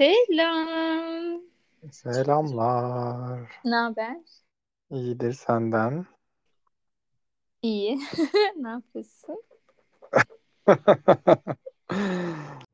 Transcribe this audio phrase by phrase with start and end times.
[0.00, 1.42] Selam.
[1.92, 3.50] Selamlar.
[3.64, 4.16] Ne haber?
[4.90, 6.06] İyidir senden.
[7.62, 8.00] İyi.
[8.56, 9.42] Ne yapıyorsun?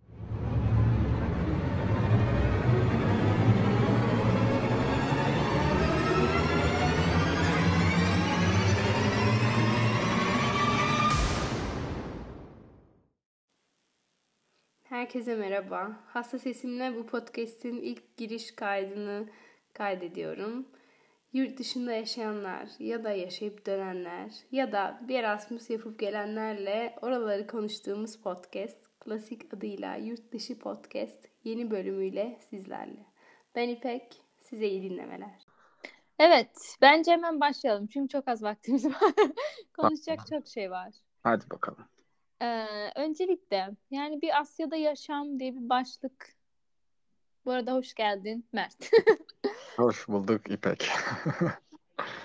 [14.97, 15.97] Herkese merhaba.
[16.07, 19.29] Hasta sesimle bu podcast'in ilk giriş kaydını
[19.73, 20.67] kaydediyorum.
[21.33, 28.21] Yurt dışında yaşayanlar ya da yaşayıp dönenler ya da bir Erasmus yapıp gelenlerle oraları konuştuğumuz
[28.21, 33.07] podcast, klasik adıyla Yurt Dışı Podcast yeni bölümüyle sizlerle.
[33.55, 35.41] Ben İpek, size iyi dinlemeler.
[36.19, 39.15] Evet, bence hemen başlayalım çünkü çok az vaktimiz var.
[39.77, 40.95] Konuşacak çok şey var.
[41.23, 41.96] Hadi bakalım.
[42.43, 46.37] Ee, öncelikle yani bir Asya'da yaşam diye bir başlık.
[47.45, 48.91] Bu arada hoş geldin Mert.
[49.77, 50.89] Hoş bulduk İpek.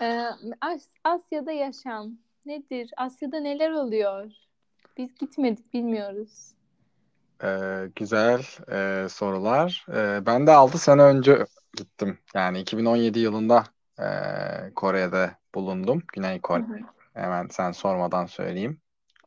[0.01, 0.25] Ee,
[0.61, 2.11] As- Asya'da yaşam
[2.45, 2.91] nedir?
[2.97, 4.31] Asya'da neler oluyor?
[4.97, 6.51] Biz gitmedik bilmiyoruz.
[7.43, 9.85] Ee, güzel e, sorular.
[9.93, 11.45] Ee, ben de 6 sene önce
[11.77, 12.19] gittim.
[12.35, 13.63] Yani 2017 yılında
[13.99, 14.05] e,
[14.75, 16.03] Kore'de bulundum.
[16.13, 16.63] Güney Kore.
[16.63, 16.79] Hı hı.
[17.13, 18.81] Hemen sen sormadan söyleyeyim.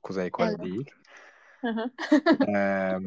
[0.04, 0.62] Kuzey Kore Evet.
[0.64, 0.90] değil.
[2.48, 2.98] Ee,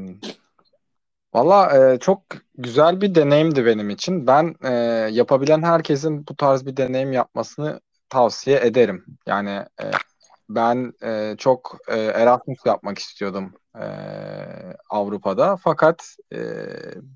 [1.33, 2.23] Valla e, çok
[2.57, 4.27] güzel bir deneyimdi benim için.
[4.27, 4.71] Ben e,
[5.11, 9.05] yapabilen herkesin bu tarz bir deneyim yapmasını tavsiye ederim.
[9.25, 9.49] Yani
[9.81, 9.85] e,
[10.49, 13.85] ben e, çok e, Erasmus yapmak istiyordum e,
[14.89, 15.57] Avrupa'da.
[15.57, 16.39] Fakat e,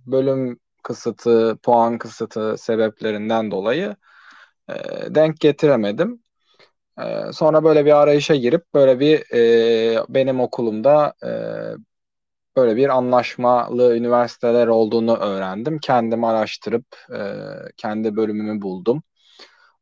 [0.06, 3.96] bölüm kısıtı, puan kısıtı sebeplerinden dolayı
[4.70, 4.76] e,
[5.16, 6.24] denk getiremedim.
[7.00, 11.32] E, sonra böyle bir arayışa girip böyle bir e, benim okulumda e,
[12.56, 15.80] böyle bir anlaşmalı üniversiteler olduğunu öğrendim.
[15.80, 17.22] Kendim araştırıp e,
[17.78, 19.04] kendi bölümümü buldum.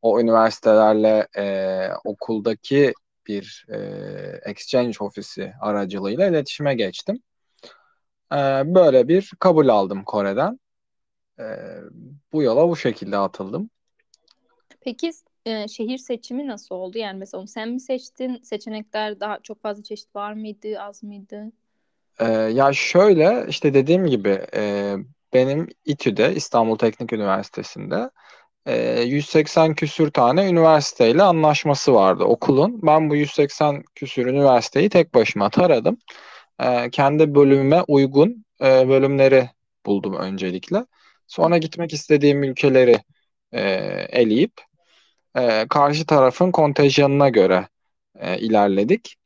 [0.02, 2.92] O üniversitelerle e, okuldaki
[3.26, 3.78] bir e,
[4.50, 7.22] exchange ofisi aracılığıyla iletişime geçtim.
[8.32, 8.36] E,
[8.74, 10.60] böyle bir kabul aldım Kore'den.
[11.38, 11.44] E,
[12.32, 13.70] bu yola bu şekilde atıldım.
[14.80, 15.12] Peki
[15.46, 16.98] e, şehir seçimi nasıl oldu?
[16.98, 18.40] Yani mesela onu sen mi seçtin?
[18.42, 21.52] Seçenekler daha çok fazla çeşit var mıydı, az mıydı?
[22.20, 24.94] Ee, ya şöyle işte dediğim gibi e,
[25.32, 28.10] benim İTÜ'de İstanbul Teknik Üniversitesi'nde
[28.66, 32.80] e, 180 küsür tane üniversiteyle anlaşması vardı okulun.
[32.82, 35.98] Ben bu 180 küsür üniversiteyi tek başıma taradım.
[36.60, 39.50] E, kendi bölümüme uygun e, bölümleri
[39.86, 40.86] buldum öncelikle.
[41.26, 42.98] Sonra gitmek istediğim ülkeleri
[43.52, 43.60] e,
[44.10, 44.52] eleyip
[45.36, 47.68] e, karşı tarafın kontenjanına göre
[48.18, 49.16] e, ilerledik.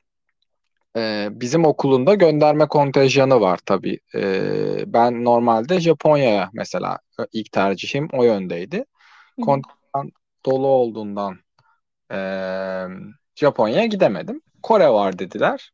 [0.96, 3.98] Ee, bizim okulunda gönderme kontenjanı var tabii.
[4.14, 6.98] Ee, ben normalde Japonya'ya mesela
[7.32, 8.84] ilk tercihim o yöndeydi.
[9.40, 10.12] Kontenjan
[10.46, 11.36] dolu olduğundan
[12.10, 12.88] eee,
[13.36, 14.40] Japonya'ya gidemedim.
[14.62, 15.72] Kore var dediler.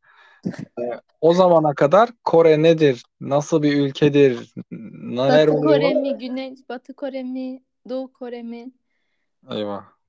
[0.81, 6.95] Ee, o zamana kadar Kore nedir, nasıl bir ülkedir, neler Batı Kore mi, Güney, Batı
[6.95, 8.73] Kore mi, Doğu Kore mi?
[9.51, 10.00] Eyvah.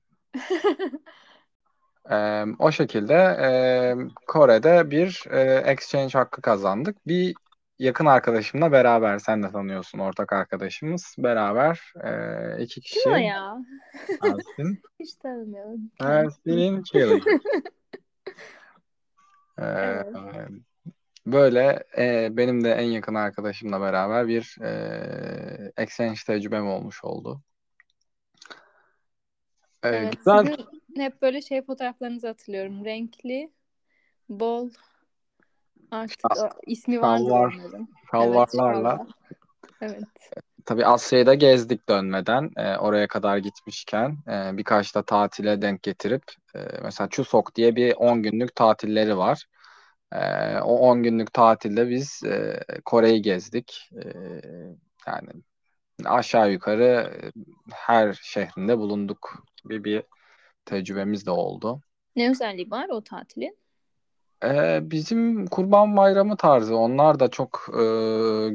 [2.10, 3.50] Ee, o şekilde e,
[4.26, 7.06] Kore'de bir e, exchange hakkı kazandık.
[7.06, 7.34] Bir
[7.78, 11.14] yakın arkadaşımla beraber, sen de tanıyorsun ortak arkadaşımız.
[11.18, 13.56] Beraber e, iki Kim o kişi ya?
[14.22, 15.80] Ersin, Hiç tanımıyorum.
[16.00, 17.24] Ersin Çelik.
[19.58, 20.06] Ee, Evet.
[21.26, 27.42] böyle e, benim de en yakın arkadaşımla beraber bir e, exchange tecrübem olmuş oldu.
[29.84, 30.38] Ee, Evet, güzel.
[30.46, 32.84] sizin hep böyle şey fotoğraflarınızı hatırlıyorum.
[32.84, 33.52] Renkli,
[34.28, 34.70] bol,
[35.90, 37.80] artık o, ismi vardır Şalvar, onların.
[37.80, 38.90] Evet, şalvarlarla.
[38.90, 39.06] şalvar.
[39.80, 40.04] Evet.
[40.64, 42.50] Tabii Asya'yı da gezdik dönmeden.
[42.56, 46.22] Ee, oraya kadar gitmişken e, birkaç da tatile denk getirip
[46.54, 49.46] e, mesela Chuseok diye bir 10 günlük tatilleri var.
[50.12, 50.18] E,
[50.60, 53.90] o 10 günlük tatilde biz e, Kore'yi gezdik.
[53.92, 54.08] E,
[55.06, 55.28] yani
[56.04, 57.32] aşağı yukarı e,
[57.72, 60.02] her şehrinde bulunduk bir bir
[60.64, 61.80] tecrübemiz de oldu.
[62.16, 63.56] Ne özelliği var o tatilin?
[64.44, 67.82] Ee, bizim Kurban Bayramı tarzı onlar da çok e,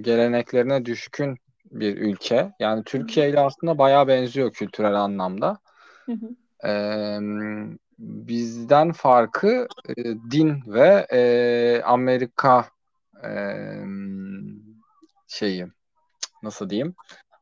[0.01, 1.37] geleneklerine düşkün
[1.71, 2.53] bir ülke.
[2.59, 2.83] Yani.
[2.83, 5.57] Türkiye ile aslında bayağı benziyor kültürel anlamda.
[6.05, 6.35] Hı hı.
[6.67, 7.19] Ee,
[7.99, 12.65] bizden farkı e, din ve e, Amerika
[13.23, 13.31] e,
[15.27, 15.67] şeyi
[16.43, 16.95] nasıl diyeyim?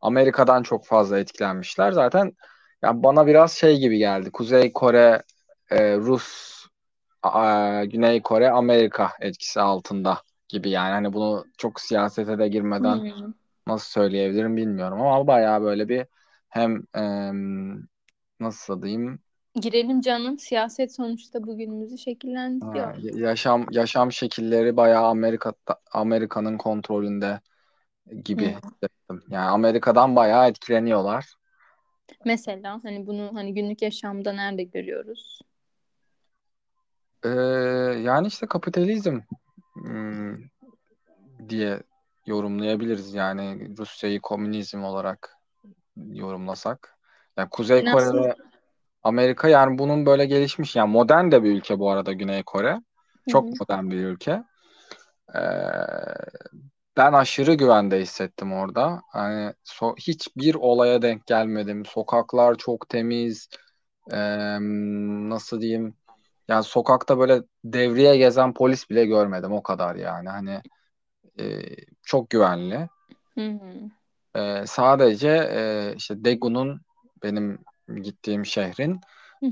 [0.05, 1.91] Amerika'dan çok fazla etkilenmişler.
[1.91, 2.33] Zaten
[2.83, 4.31] yani bana biraz şey gibi geldi.
[4.31, 5.23] Kuzey Kore,
[5.71, 6.55] e, Rus
[7.23, 13.33] a- Güney Kore Amerika etkisi altında gibi yani hani bunu çok siyasete de girmeden Hmm.
[13.67, 16.07] nasıl söyleyebilirim bilmiyorum ama bayağı böyle bir
[16.49, 17.87] hem em,
[18.39, 19.19] nasıl diyeyim
[19.61, 20.39] Girelim canım.
[20.39, 22.87] Siyaset sonuçta bugünümüzü şekillendiriyor.
[22.87, 25.53] ha, yaşam yaşam şekilleri bayağı Amerika
[25.91, 27.39] Amerika'nın kontrolünde
[28.23, 28.55] gibi
[29.11, 29.19] Hı.
[29.29, 31.33] Yani Amerika'dan bayağı etkileniyorlar.
[32.25, 35.39] Mesela hani bunu hani günlük yaşamda nerede görüyoruz?
[37.23, 37.29] Ee,
[37.99, 39.19] yani işte kapitalizm
[39.73, 40.37] hmm,
[41.49, 41.79] diye
[42.25, 43.13] yorumlayabiliriz.
[43.13, 45.37] Yani Rusya'yı komünizm olarak
[45.97, 46.97] yorumlasak.
[47.37, 48.35] Yani Kuzey Yani Kore aslında ve
[49.03, 52.81] Amerika yani bunun böyle gelişmiş yani modern de bir ülke bu arada Güney Kore.
[53.29, 53.53] Çok hı.
[53.59, 54.43] modern bir ülke.
[55.35, 55.39] Ee,
[56.97, 59.01] ben aşırı güvende hissettim orada.
[59.09, 61.85] Hani so hiçbir olaya denk gelmedim.
[61.85, 63.49] Sokaklar çok temiz.
[64.11, 64.57] Ee,
[65.29, 65.95] nasıl diyeyim?
[66.47, 70.29] Yani sokakta böyle devriye gezen polis bile görmedim o kadar yani.
[70.29, 70.61] Hani
[71.39, 71.45] e,
[72.03, 72.89] çok güvenli.
[73.35, 73.89] Hı hı.
[74.39, 76.81] Ee, sadece e, işte Daegun'un
[77.23, 77.59] benim
[78.01, 79.01] gittiğim şehrin.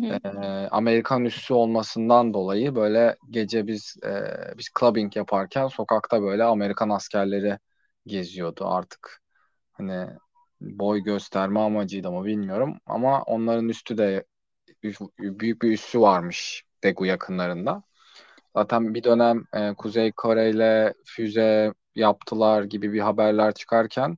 [0.02, 0.30] E,
[0.72, 4.10] Amerikan üssü olmasından dolayı böyle gece biz e,
[4.58, 7.60] biz clubbing yaparken sokakta böyle Amerikan askerleri
[8.06, 9.22] geziyordu artık.
[9.72, 10.08] Hani
[10.62, 14.26] boy gösterme amacıydı mı bilmiyorum ama onların üstü de
[15.20, 17.84] büyük bir üssü varmış Daegu yakınlarında.
[18.56, 24.18] Zaten bir dönem e, Kuzey Kore ile füze yaptılar gibi bir haberler çıkarken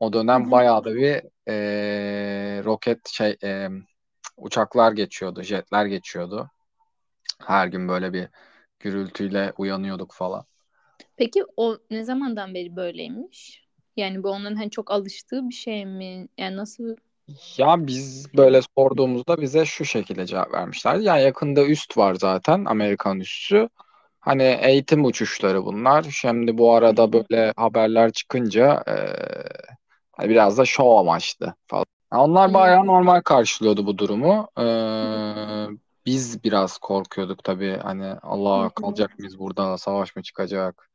[0.00, 3.68] o dönem bayağı da bir e, roket şey e,
[4.38, 6.50] uçaklar geçiyordu, jetler geçiyordu.
[7.46, 8.28] Her gün böyle bir
[8.80, 10.44] gürültüyle uyanıyorduk falan.
[11.16, 13.64] Peki o ne zamandan beri böyleymiş?
[13.96, 16.28] Yani bu onların hani çok alıştığı bir şey mi?
[16.38, 16.96] Yani nasıl
[17.58, 21.04] Ya biz böyle sorduğumuzda bize şu şekilde cevap vermişlerdi.
[21.04, 23.68] Yani yakında üst var zaten Amerikan üssü.
[24.20, 26.02] Hani eğitim uçuşları bunlar.
[26.02, 28.84] Şimdi bu arada böyle haberler çıkınca
[30.18, 31.86] e, biraz da şov amaçlı falan.
[32.12, 34.48] Yani onlar bayağı normal karşılıyordu bu durumu.
[34.58, 34.62] E,
[35.02, 35.22] Hı
[36.06, 37.78] biz biraz korkuyorduk tabii.
[37.82, 39.78] Hani Allah kalacak mıyız burada?
[39.78, 40.90] Savaş mı çıkacak?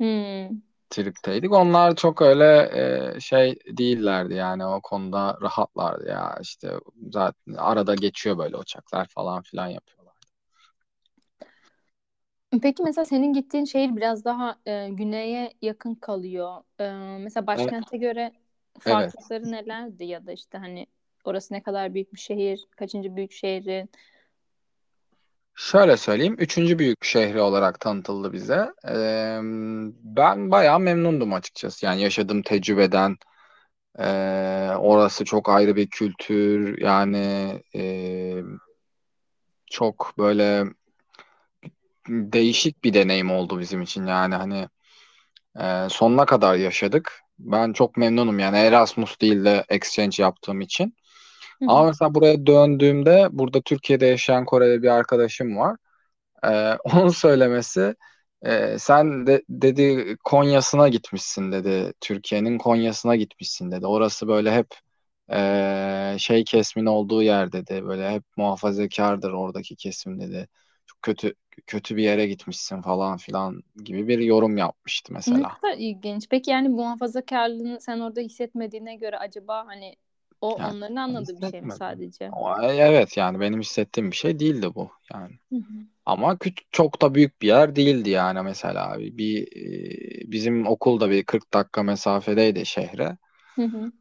[0.00, 0.50] Hı.
[0.90, 1.52] tripteydik.
[1.52, 2.70] Onlar çok öyle
[3.16, 6.70] e, şey değillerdi yani o konuda rahatlardı ya işte
[7.12, 10.14] zaten arada geçiyor böyle uçaklar falan filan yapıyorlar.
[12.62, 16.62] Peki mesela senin gittiğin şehir biraz daha e, güneye yakın kalıyor.
[16.80, 17.46] E, mesela Evet.
[17.46, 17.96] başkente
[18.84, 19.12] göre evet.
[19.12, 20.86] farklılıkları nelerdi ya da işte hani
[21.24, 23.88] orası ne kadar büyük bir şehir, kaçıncı büyük şehri?
[25.54, 26.36] Şöyle söyleyeyim.
[26.38, 28.72] Üçüncü büyük şehri olarak tanıtıldı bize.
[28.88, 29.38] Ee,
[30.02, 31.86] ben bayağı memnundum açıkçası.
[31.86, 33.16] Yani yaşadığım tecrübeden.
[33.98, 36.78] Ee, orası çok ayrı bir kültür.
[36.80, 37.82] Yani e,
[39.66, 40.64] çok böyle
[42.08, 44.06] değişik bir deneyim oldu bizim için.
[44.06, 44.68] Yani hani
[45.60, 47.20] Ee, sonuna kadar yaşadık.
[47.38, 50.94] Ben çok memnunum yani Erasmus değil de exchange yaptığım için.
[51.60, 55.76] Hı Ama mesela buraya döndüğümde burada Türkiye'de yaşayan Koreli bir arkadaşım var.
[56.44, 57.94] Ee, onun söylemesi
[58.42, 61.92] e, sen de dedi Konya'sına gitmişsin dedi.
[62.00, 63.86] Türkiye'nin Konya'sına gitmişsin dedi.
[63.86, 64.68] Orası böyle hep
[65.32, 67.84] e, şey kesmin olduğu yer dedi.
[67.86, 70.48] Böyle hep muhafazakardır oradaki kesim dedi.
[70.86, 71.34] Çok kötü
[71.66, 75.58] kötü bir yere gitmişsin falan filan gibi bir yorum yapmıştı Ne mesela.
[75.60, 76.28] kadar ilginç.
[76.30, 79.96] Peki yani muhafazakarlığını sen orada hissetmediğine göre acaba hani
[80.40, 82.30] o Yani onların anladığı bir şey mi sadece?
[82.62, 85.38] Evet yani benim hissettiğim bir şey değildi bu yani.
[85.52, 85.62] Hı hı.
[86.06, 86.38] Ama
[86.72, 89.42] çok da büyük bir yer değildi yani mesela bir, bir
[90.26, 93.18] e, bizim okul da bir 40 dakika mesafedeydi şehre.
[93.56, 93.92] Hı hı.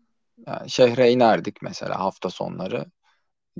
[0.48, 2.86] Yani şehre inerdik mesela hafta sonları.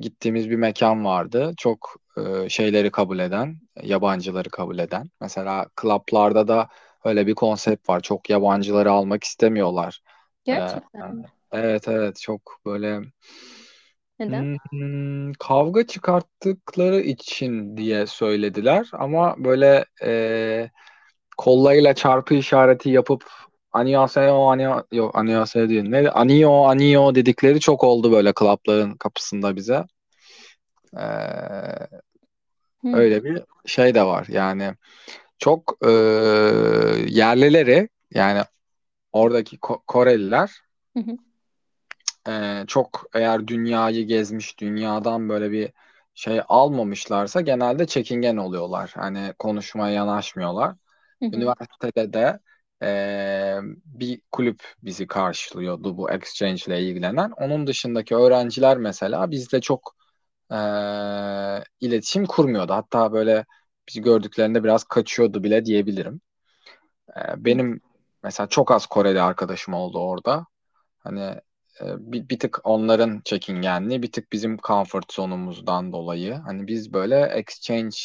[0.02, 1.54] Gittiğimiz bir mekan vardı.
[1.58, 1.96] Çok
[2.46, 5.10] e, şeyleri kabul eden, yabancıları kabul eden.
[5.22, 6.70] Mesela klaplarda da
[7.06, 8.00] öyle bir konsept var.
[8.02, 10.02] Çok yabancıları almak istemiyorlar.
[10.52, 11.32] E, Gerçekten mi?
[11.52, 13.02] evet evet çok böyle
[14.20, 14.50] Neden?
[14.72, 20.70] Hmm, kavga çıkarttıkları için diye söylediler ama böyle e,
[21.38, 23.26] kollarıyla çarpı işareti yapıp
[23.72, 25.90] Annyeonghaseyo, annyeong yok Annyeonghaseyo değil.
[25.90, 26.10] Ne?
[26.10, 29.86] Anio, anio dedikleri çok oldu böyle klapların kapısında bize.
[30.98, 31.02] Ee,
[32.82, 32.88] Hı.
[32.94, 34.26] öyle bir şey de var.
[34.30, 34.74] Yani
[35.40, 35.90] çok e,
[37.08, 38.42] yerlileri yani
[39.12, 40.52] oradaki Ko- Koreliler
[40.98, 41.18] Hı hı.
[42.32, 45.70] e, çok eğer dünyayı gezmiş, dünyadan böyle bir
[46.14, 48.92] şey almamışlarsa genelde çekingen oluyorlar.
[48.96, 50.76] Hani konuşmaya yanaşmıyorlar.
[51.22, 51.36] Hı hı.
[51.36, 52.40] Üniversitede de
[52.84, 57.32] e, bir kulüp bizi karşılıyordu bu exchange ile ilgilenen.
[57.32, 59.96] Onun dışındaki öğrenciler mesela bizle çok
[60.52, 60.56] e,
[61.80, 62.74] iletişim kurmuyordu.
[62.74, 63.46] Hatta böyle
[63.90, 66.22] bizi gördüklerinde biraz kaçıyordu bile diyebilirim.
[67.18, 67.82] E, benim
[68.24, 70.46] mesela çok az Koreli arkadaşım oldu orada.
[71.00, 71.36] Hani
[71.82, 76.34] bir, bir tık onların çekingenliği, bir tık bizim comfort zonumuzdan dolayı.
[76.34, 77.98] Hani biz böyle exchange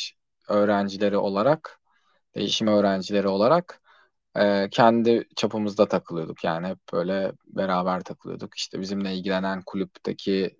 [0.48, 1.80] öğrencileri olarak,
[2.34, 3.81] değişim öğrencileri olarak
[4.38, 6.44] e, kendi çapımızda takılıyorduk.
[6.44, 8.54] Yani hep böyle beraber takılıyorduk.
[8.56, 10.56] İşte bizimle ilgilenen kulüpteki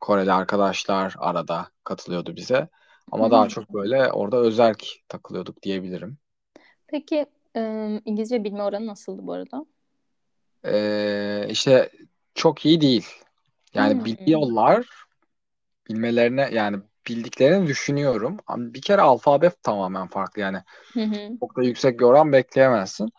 [0.00, 2.68] Koreli arkadaşlar arada katılıyordu bize.
[3.12, 3.30] Ama Hı.
[3.30, 6.18] daha çok böyle orada özerk takılıyorduk diyebilirim.
[6.86, 7.26] Peki
[7.56, 7.60] e,
[8.04, 9.66] İngilizce bilme oranı nasıldı bu arada?
[10.64, 11.90] Ee, işte
[12.34, 13.06] çok iyi değil.
[13.74, 14.04] Yani Hmm.
[14.04, 14.86] biliyorlar,
[15.88, 18.36] bilmelerine yani bildiklerini düşünüyorum.
[18.56, 20.58] Bir kere alfabe tamamen farklı yani.
[20.94, 21.38] Hı hı.
[21.40, 23.10] Çok da yüksek bir oran bekleyemezsin.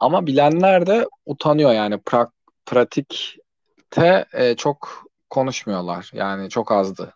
[0.00, 2.30] Ama bilenler de utanıyor yani pra-
[2.66, 6.10] pratikte e, çok konuşmuyorlar.
[6.14, 7.14] Yani çok azdı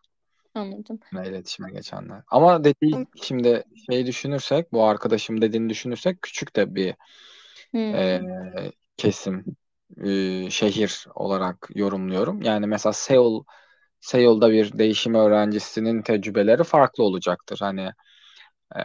[0.55, 1.01] Anladım.
[1.13, 2.23] iletişime geçenler.
[2.29, 6.95] Ama dediği şimdi şey düşünürsek, bu arkadaşım dediğini düşünürsek küçük de bir
[7.73, 7.95] Hmm.
[7.95, 8.21] e,
[8.97, 9.45] kesim,
[10.05, 12.43] e, şehir olarak yorumluyorum.
[12.43, 13.45] Yani mesela Seul,
[14.03, 17.59] Seul'da bir değişim öğrencisinin tecrübeleri farklı olacaktır.
[17.61, 17.91] Hani
[18.77, 18.81] e,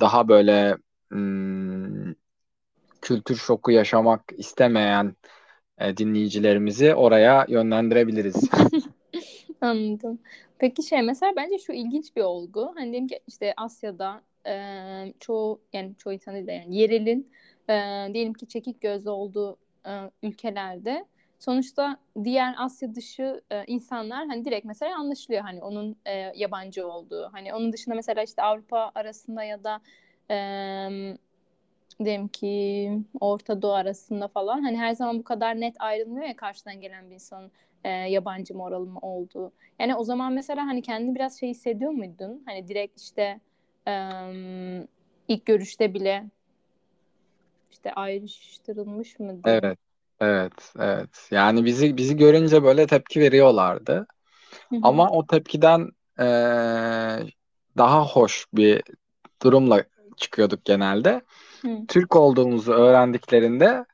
[0.00, 0.76] daha böyle
[1.10, 2.14] hmm,
[3.02, 5.16] kültür şoku yaşamak istemeyen
[5.78, 8.50] e, dinleyicilerimizi oraya yönlendirebiliriz.
[9.60, 10.18] Anladım.
[10.58, 12.72] Peki şey mesela bence şu ilginç bir olgu.
[12.76, 14.54] Hani diyelim ki işte Asya'da e,
[15.20, 17.32] çoğu yani çoğu insan değil de yani yerelin
[17.70, 17.74] e,
[18.14, 21.06] diyelim ki çekik gözlü olduğu e, ülkelerde
[21.38, 27.28] sonuçta diğer Asya dışı e, insanlar hani direkt mesela anlaşılıyor hani onun e, yabancı olduğu.
[27.32, 29.80] Hani onun dışında mesela işte Avrupa arasında ya da
[30.30, 30.38] e,
[32.04, 36.80] diyelim ki Orta Doğu arasında falan hani her zaman bu kadar net ayrılmıyor ya karşıdan
[36.80, 37.50] gelen bir insanın
[37.84, 39.52] e, yabancı mı oralı mı olduğu.
[39.78, 42.42] Yani o zaman mesela hani kendini biraz şey hissediyor muydun?
[42.46, 43.40] Hani direkt işte
[43.88, 43.92] e,
[45.28, 46.24] ilk görüşte bile
[47.70, 49.40] işte ayrıştırılmış mı?
[49.44, 49.78] Evet,
[50.20, 51.28] evet, evet.
[51.30, 54.06] Yani bizi bizi görünce böyle tepki veriyorlardı.
[54.70, 54.80] Hı hı.
[54.82, 57.26] Ama o tepkiden eee,
[57.78, 58.82] daha hoş bir
[59.42, 59.84] durumla
[60.16, 61.22] çıkıyorduk genelde.
[61.64, 61.78] Hı.
[61.88, 63.84] Türk olduğumuzu öğrendiklerinde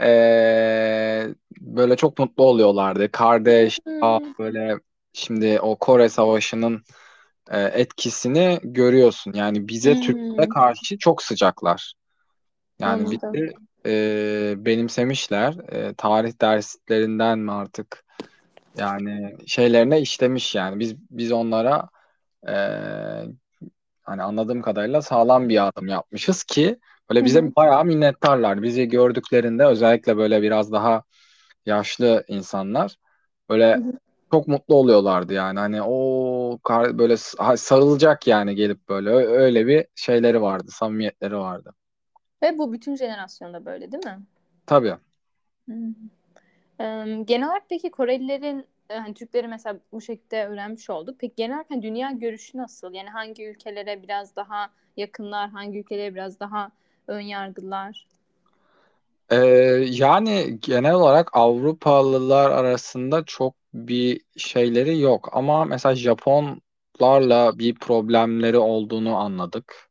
[0.00, 3.12] eee, böyle çok mutlu oluyorlardı.
[3.12, 4.34] Kardeş, aa, Hı.
[4.38, 4.78] böyle
[5.12, 6.82] şimdi o Kore Savaşı'nın
[7.50, 9.32] e, etkisini görüyorsun.
[9.34, 10.50] Yani bize Türklere Hı.
[10.54, 11.94] karşı çok sıcaklar.
[12.78, 13.68] Yani Anladım.
[13.86, 15.54] E, benimsemişler.
[15.72, 18.04] E, tarih derslerinden mi artık
[18.78, 20.80] yani şeylerine işlemiş yani.
[20.80, 21.88] Biz biz onlara
[22.48, 22.54] e,
[24.02, 26.78] hani anladığım kadarıyla sağlam bir adım yapmışız ki
[27.10, 27.52] böyle bize hı.
[27.56, 28.62] bayağı minnettarlar.
[28.62, 31.02] Bizi gördüklerinde özellikle böyle biraz daha
[31.66, 32.96] yaşlı insanlar
[33.48, 33.80] böyle
[34.32, 35.58] çok mutlu oluyorlardı yani.
[35.58, 37.16] Hani o kar böyle
[37.56, 41.74] sarılacak yani gelip böyle öyle bir şeyleri vardı, samimiyetleri vardı.
[42.42, 44.18] Ve bu bütün jenerasyonda böyle değil mi?
[44.66, 44.94] Tabii.
[45.68, 45.74] Hı.
[46.78, 51.16] Em, genel olarak peki Korelilerin e, hani Türkleri mesela bu şekilde öğrenmiş olduk.
[51.18, 52.92] Peki genel olarak hani dünya görüşü nasıl?
[52.92, 56.70] Yani hangi ülkelere biraz daha yakınlar, hangi ülkelere biraz daha
[57.08, 58.06] ön yargılar?
[59.30, 59.36] Ee,
[59.90, 65.28] yani genel olarak Avrupalılar arasında çok bir şeyleri yok.
[65.32, 69.90] Ama mesela Japonlarla bir problemleri olduğunu anladık.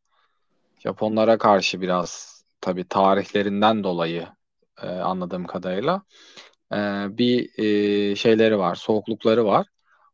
[0.80, 4.28] Japonlara karşı biraz tabii tarihlerinden dolayı
[4.84, 6.02] e, anladığım kadarıyla
[6.74, 6.78] e,
[7.18, 9.68] bir e, şeyleri var, soğuklukları var.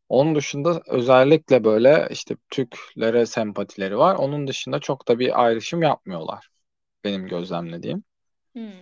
[0.08, 4.14] Onun dışında özellikle böyle işte Türklere sempatileri var.
[4.14, 6.48] Onun dışında çok da bir ayrışım yapmıyorlar
[7.04, 8.04] benim gözlemlediğim.
[8.52, 8.72] Hmm.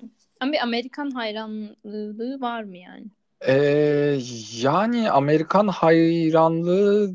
[0.40, 3.06] Ama bir Amerikan hayranlığı var mı yani?
[3.46, 4.18] Ee,
[4.62, 7.14] yani Amerikan hayranlığı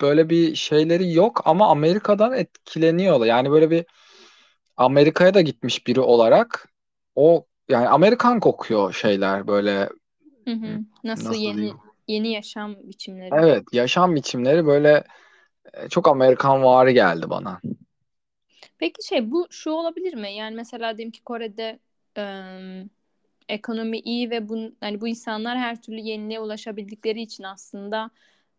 [0.00, 3.26] böyle bir şeyleri yok ama Amerika'dan etkileniyorlar.
[3.26, 3.84] Yani böyle bir
[4.76, 6.68] Amerika'ya da gitmiş biri olarak
[7.14, 9.88] o yani Amerikan kokuyor şeyler böyle
[10.48, 10.84] Hı hı.
[11.04, 11.80] Nasıl nasıl yeni diyeyim?
[12.08, 13.38] yeni yaşam biçimleri?
[13.38, 15.04] Evet, yaşam biçimleri böyle
[15.74, 17.60] e, çok Amerikanvari geldi bana.
[18.78, 20.32] Peki şey bu şu olabilir mi?
[20.34, 21.78] Yani mesela diyelim ki Kore'de
[22.16, 22.90] em,
[23.48, 28.10] ekonomi iyi ve bu hani bu insanlar her türlü yeniliğe ulaşabildikleri için aslında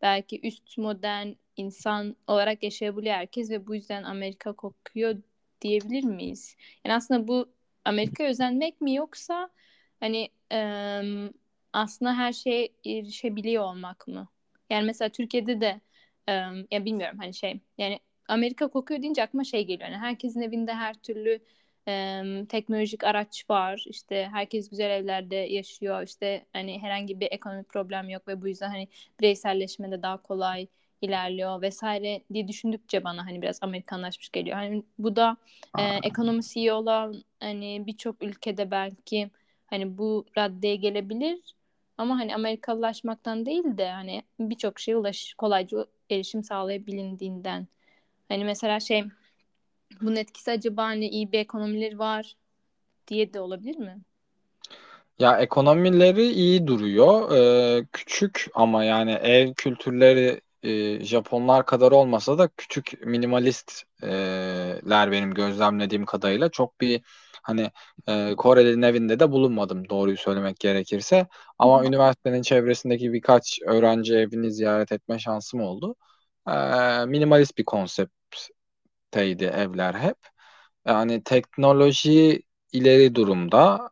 [0.01, 5.15] belki üst modern insan olarak yaşayabiliyor herkes ve bu yüzden Amerika kokuyor
[5.61, 6.55] diyebilir miyiz?
[6.85, 7.53] Yani aslında bu
[7.85, 9.49] Amerika'ya özenmek mi yoksa
[9.99, 11.29] hani em,
[11.73, 14.27] aslında her şeye erişebiliyor olmak mı?
[14.69, 15.81] Yani mesela Türkiye'de de
[16.27, 19.89] em, ya bilmiyorum hani şey yani Amerika kokuyor deyince aklıma şey geliyor.
[19.89, 21.39] Yani herkesin evinde her türlü
[21.87, 23.83] em, teknolojik araç var.
[23.87, 26.03] İşte herkes güzel evlerde yaşıyor.
[26.03, 28.87] İşte hani herhangi bir ekonomik problem yok ve bu yüzden hani
[29.19, 30.67] bireyselleşme de daha kolay
[31.01, 34.57] ilerliyor vesaire diye düşündükçe bana hani biraz Amerikanlaşmış geliyor.
[34.57, 35.37] Hani bu da
[35.77, 39.29] e, ekonomisi iyi olan hani birçok ülkede belki
[39.67, 41.39] hani bu raddeye gelebilir
[41.97, 47.67] ama hani Amerikalılaşmaktan değil de hani birçok şeye ulaş kolayca erişim sağlayabilindiğinden
[48.29, 49.03] hani mesela şey
[50.01, 52.35] bunun etkisi acaba hani iyi bir ekonomileri var
[53.07, 53.97] diye de olabilir mi?
[55.19, 57.31] Ya ekonomileri iyi duruyor.
[57.31, 66.05] Ee, küçük ama yani ev kültürleri e, Japonlar kadar olmasa da küçük minimalistler benim gözlemlediğim
[66.05, 67.01] kadarıyla çok bir
[67.43, 67.71] hani
[68.07, 71.27] e, Koreli'nin evinde de bulunmadım doğruyu söylemek gerekirse.
[71.59, 71.87] Ama Hı.
[71.87, 75.95] üniversitenin çevresindeki birkaç öğrenci evini ziyaret etme şansım oldu.
[76.47, 76.51] E,
[77.05, 80.17] minimalist bir konseptteydi evler hep.
[80.87, 82.41] Yani teknoloji
[82.71, 83.89] ileri durumda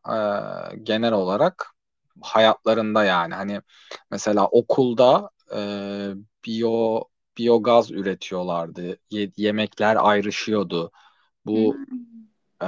[0.73, 1.67] e, genel olarak
[2.21, 3.61] hayatlarında yani hani
[4.11, 5.59] mesela okulda e,
[6.45, 7.01] biyo
[7.37, 8.97] biyogaz üretiyorlardı.
[9.09, 10.91] Ye- yemekler ayrışıyordu.
[11.45, 11.75] Bu
[12.61, 12.67] e,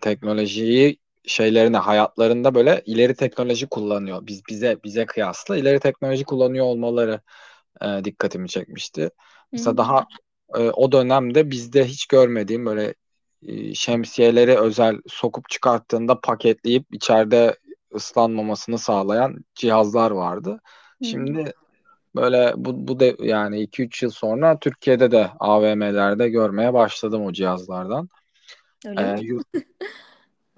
[0.00, 4.26] teknolojiyi şeylerine hayatlarında böyle ileri teknoloji kullanıyor.
[4.26, 7.20] Biz bize bize kıyasla ileri teknoloji kullanıyor olmaları
[7.82, 9.10] e, dikkatimi çekmişti.
[9.52, 10.06] Mesela daha
[10.54, 12.94] e, o dönemde bizde hiç görmediğim böyle
[13.42, 17.58] e, şemsiyeleri özel sokup çıkarttığında paketleyip içeride
[17.94, 20.60] ıslanmamasını sağlayan cihazlar vardı.
[21.02, 21.52] Şimdi
[22.16, 28.08] böyle bu, bu de yani 2-3 yıl sonra Türkiye'de de AVM'lerde görmeye başladım o cihazlardan.
[28.86, 29.46] Öyle ee, yurt,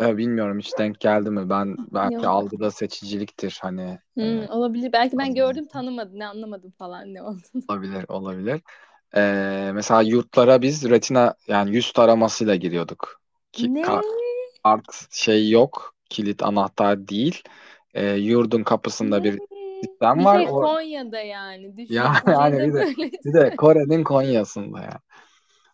[0.01, 1.51] e, bilmiyorum hiç denk geldi mi?
[1.51, 2.25] Ben belki Yok.
[2.25, 3.99] algıda seçiciliktir hani.
[4.15, 4.93] Hmm, e, olabilir.
[4.93, 7.43] Belki ben gördüm tanımadım ne anlamadım falan ne oldu.
[7.69, 8.61] Olabilir olabilir.
[9.17, 13.21] Ee, mesela yurtlara biz retina yani yüz taramasıyla giriyorduk.
[13.53, 13.83] Ki, ne?
[13.83, 14.05] Kart,
[14.63, 15.95] kart şey yok.
[16.11, 17.43] Kilit anahtar değil.
[17.95, 19.25] Ee, yurdun kapısında ne?
[19.25, 19.39] bir
[19.87, 20.41] sistem bir var.
[20.41, 21.77] Bir de Konya'da yani.
[21.77, 21.95] Düşün.
[21.95, 25.01] Ya, yani bir de, bir de Kore'nin Konya'sında ya.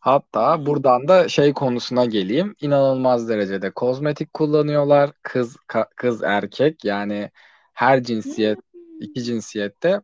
[0.01, 2.55] Hatta buradan da şey konusuna geleyim.
[2.61, 5.11] İnanılmaz derecede kozmetik kullanıyorlar.
[5.23, 7.31] Kız ka, kız erkek yani
[7.73, 8.59] her cinsiyet
[9.01, 10.01] iki cinsiyette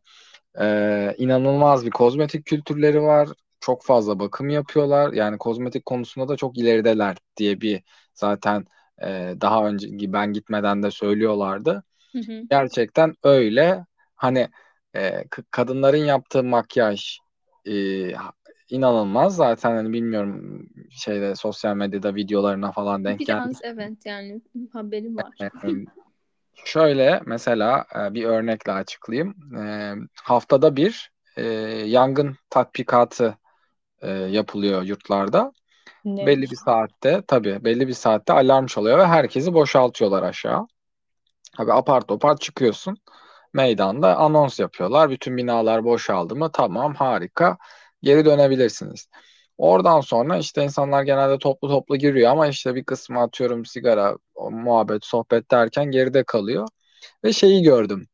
[0.60, 3.28] ee, inanılmaz bir kozmetik kültürleri var.
[3.60, 5.12] Çok fazla bakım yapıyorlar.
[5.12, 7.82] Yani kozmetik konusunda da çok ilerideler diye bir
[8.14, 8.64] zaten
[9.02, 11.82] e, daha önce ben gitmeden de söylüyorlardı.
[12.12, 12.42] Hı hı.
[12.50, 13.86] Gerçekten öyle.
[14.18, 14.48] Hani
[14.96, 17.18] e, kadınların yaptığı makyaj
[17.64, 17.72] e,
[18.70, 19.36] inanılmaz.
[19.36, 23.30] Zaten hani bilmiyorum şeyde sosyal medyada videolarına falan denk geldi.
[23.44, 24.40] Biraz evet yani
[24.72, 25.48] haberim var.
[26.64, 29.54] Şöyle mesela e, bir örnekle açıklayayım.
[29.58, 31.42] E, haftada bir e,
[31.86, 33.38] yangın tatbikatı
[34.28, 35.52] yapılıyor yurtlarda.
[36.04, 36.26] Ne?
[36.26, 40.66] Belli bir saatte tabii belli bir saatte alarm çalıyor ve herkesi boşaltıyorlar aşağı.
[41.58, 42.96] Abi apar topar çıkıyorsun.
[43.52, 45.10] Meydanda anons yapıyorlar.
[45.10, 46.50] Bütün binalar boşaldı mı?
[46.52, 47.58] Tamam harika.
[48.02, 49.08] Geri dönebilirsiniz.
[49.58, 54.16] Oradan sonra işte insanlar genelde toplu toplu giriyor ama işte bir kısmı atıyorum sigara,
[54.50, 56.68] muhabbet, sohbet derken geride kalıyor.
[57.24, 58.06] Ve şeyi gördüm.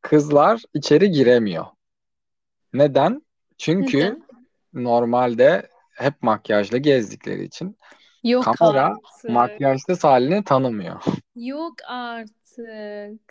[0.00, 1.66] Kızlar içeri giremiyor.
[2.72, 3.22] Neden?
[3.58, 4.22] Çünkü Neden?
[4.74, 7.76] normalde hep makyajla gezdikleri için
[8.24, 9.30] Yok kamera artık.
[9.30, 11.02] makyajsız halini tanımıyor.
[11.36, 12.39] Yok artık.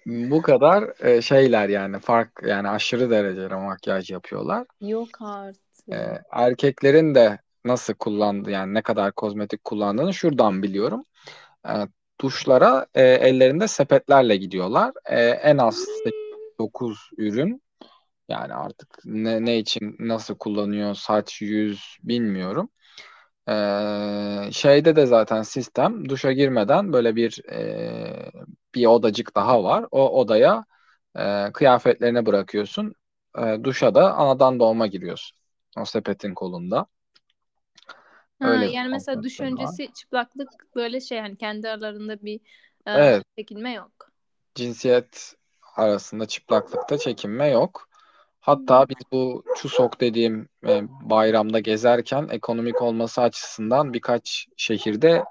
[0.05, 4.67] Bu kadar e, şeyler yani fark yani aşırı derecede makyaj yapıyorlar.
[4.81, 5.89] Yok artık.
[5.91, 11.03] E, erkeklerin de nasıl kullandı yani ne kadar kozmetik kullandığını şuradan biliyorum.
[11.67, 11.73] E,
[12.21, 14.93] duşlara e, ellerinde sepetlerle gidiyorlar.
[15.05, 15.87] E, en az
[16.59, 17.61] 9 ürün
[18.29, 22.69] yani artık ne, ne için nasıl kullanıyor saç yüz bilmiyorum.
[23.49, 28.31] Ee, şeyde de zaten sistem duşa girmeden böyle bir e,
[28.75, 29.85] bir odacık daha var.
[29.91, 30.65] O odaya
[31.15, 32.95] e, kıyafetlerini bırakıyorsun.
[33.37, 35.37] E, duşa da anadan doğma giriyorsun.
[35.77, 36.85] O sepetin kolunda.
[38.39, 39.93] Ha, Öyle yani mesela duş öncesi var.
[39.93, 42.41] çıplaklık böyle şey hani kendi aralarında bir
[42.87, 43.23] e, evet.
[43.37, 44.11] çekinme yok.
[44.55, 45.35] Cinsiyet
[45.75, 47.88] arasında çıplaklıkta çekinme yok.
[48.41, 55.23] Hatta biz bu Çusok dediğim e, bayramda gezerken ekonomik olması açısından birkaç şehirde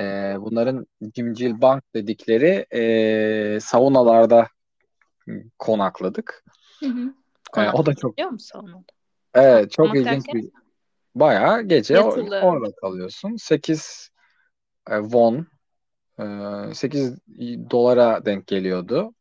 [0.00, 4.48] e, bunların cimcil bank dedikleri e, saunalarda
[5.58, 6.44] konakladık.
[6.80, 7.14] Hı hı.
[7.56, 8.84] E, o da çok Biliyor musun saunada?
[9.34, 10.34] Evet, çok Konak ilginç derken?
[10.34, 10.50] bir
[11.14, 12.40] bayağı gece Yatılı.
[12.40, 13.36] orada kalıyorsun.
[13.36, 14.10] 8
[14.90, 15.46] e, won
[16.18, 16.24] e,
[16.74, 17.14] 8
[17.70, 19.14] dolara denk geliyordu.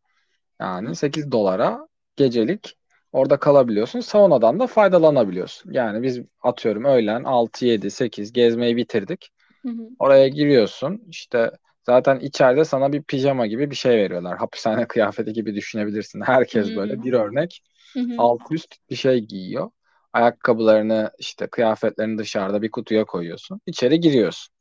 [0.60, 2.78] Yani 8 dolara gecelik
[3.14, 4.02] orada kalabiliyorsun.
[4.02, 5.74] Saunadan da faydalanabiliyorsun.
[5.74, 9.30] Yani biz atıyorum öğlen 6 7 8 gezmeyi bitirdik.
[9.64, 9.90] Hı hı.
[10.00, 11.04] Oraya giriyorsun.
[11.10, 11.52] İşte
[11.86, 14.38] zaten içeride sana bir pijama gibi bir şey veriyorlar.
[14.38, 16.22] Hapishane kıyafeti gibi düşünebilirsin.
[16.22, 17.64] Herkes hı böyle bir örnek.
[17.94, 18.16] Hı hı.
[18.18, 19.72] Alt üst bir şey giyiyor.
[20.14, 23.62] Ayakkabılarını işte kıyafetlerini dışarıda bir kutuya koyuyorsun.
[23.68, 24.54] İçeri giriyorsun.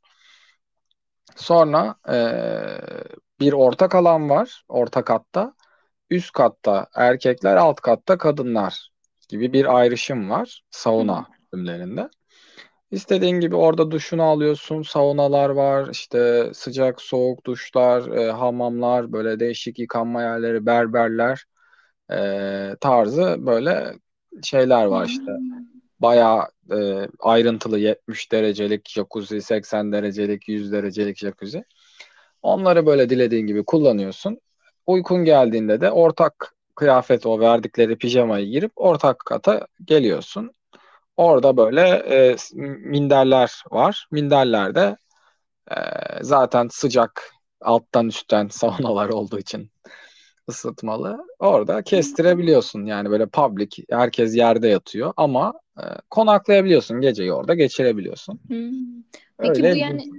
[1.36, 2.16] Sonra e,
[3.40, 5.54] bir ortak alan var orta katta.
[6.12, 8.90] Üst katta erkekler, alt katta kadınlar
[9.28, 12.08] gibi bir ayrışım var sauna bölümlerinde.
[12.90, 14.82] İstediğin gibi orada duşunu alıyorsun.
[14.82, 21.44] Saunalar var, işte sıcak soğuk duşlar, e, hamamlar, böyle değişik yıkanma yerleri, berberler
[22.12, 22.18] e,
[22.80, 23.94] tarzı böyle
[24.42, 25.32] şeyler var işte.
[26.00, 31.64] Bayağı e, ayrıntılı 70 derecelik jacuzzi, 80 derecelik, 100 derecelik jacuzzi.
[32.42, 34.40] Onları böyle dilediğin gibi kullanıyorsun.
[34.86, 40.52] Uykun geldiğinde de ortak kıyafet o verdikleri pijamayı girip ortak kata geliyorsun.
[41.16, 44.06] Orada böyle e, minderler var.
[44.10, 44.96] Minderlerde
[45.70, 45.76] e,
[46.22, 49.70] zaten sıcak alttan üstten saunalar olduğu için
[50.48, 51.26] ısıtmalı.
[51.38, 52.84] Orada kestirebiliyorsun.
[52.84, 57.00] Yani böyle public herkes yerde yatıyor ama e, konaklayabiliyorsun.
[57.00, 58.40] Geceyi orada geçirebiliyorsun.
[58.48, 59.02] Hmm.
[59.38, 60.10] Peki Öyle bu yani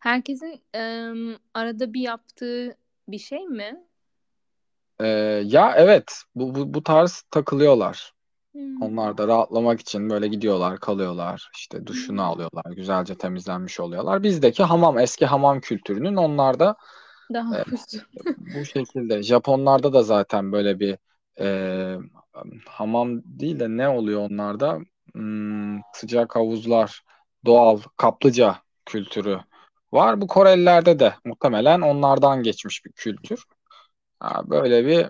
[0.00, 0.80] herkesin e,
[1.54, 2.76] arada bir yaptığı
[3.08, 3.84] bir şey mi?
[5.00, 5.06] E,
[5.46, 8.12] ya evet bu, bu, bu tarz takılıyorlar.
[8.52, 8.82] Hmm.
[8.82, 11.50] Onlar da rahatlamak için böyle gidiyorlar, kalıyorlar.
[11.56, 12.24] işte duşunu hmm.
[12.24, 14.22] alıyorlar, güzelce temizlenmiş oluyorlar.
[14.22, 16.76] Bizdeki hamam, eski hamam kültürünün onlarda
[17.32, 17.64] daha e,
[18.54, 19.22] bu şekilde.
[19.22, 20.98] Japonlarda da zaten böyle bir
[21.40, 21.96] e,
[22.68, 24.78] hamam değil de ne oluyor onlarda?
[25.14, 27.02] Hmm, sıcak havuzlar,
[27.44, 29.38] doğal kaplıca kültürü
[29.92, 30.20] var.
[30.20, 33.44] Bu Korelilerde de muhtemelen onlardan geçmiş bir kültür.
[34.50, 35.06] Böyle bir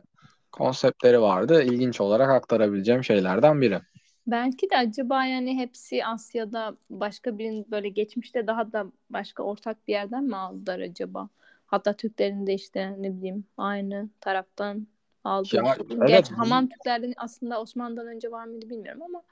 [0.53, 1.63] konseptleri vardı.
[1.63, 3.81] İlginç olarak aktarabileceğim şeylerden biri.
[4.27, 9.93] Belki de acaba yani hepsi Asya'da başka birinin böyle geçmişte daha da başka ortak bir
[9.93, 11.29] yerden mi aldılar acaba?
[11.67, 14.87] Hatta Türklerin de işte ne bileyim aynı taraftan
[15.25, 15.57] aldığı.
[15.57, 19.23] Ya, evet, Gerçi hamam Türklerden aslında Osmanlı'dan önce var mıydı bilmiyorum ama.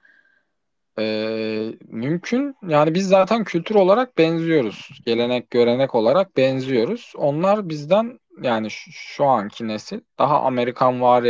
[0.99, 2.57] Ee, mümkün.
[2.69, 4.91] Yani biz zaten kültür olarak benziyoruz.
[5.07, 7.13] Gelenek, görenek olarak benziyoruz.
[7.17, 11.29] Onlar bizden yani şu, şu anki nesil daha Amerikan vari.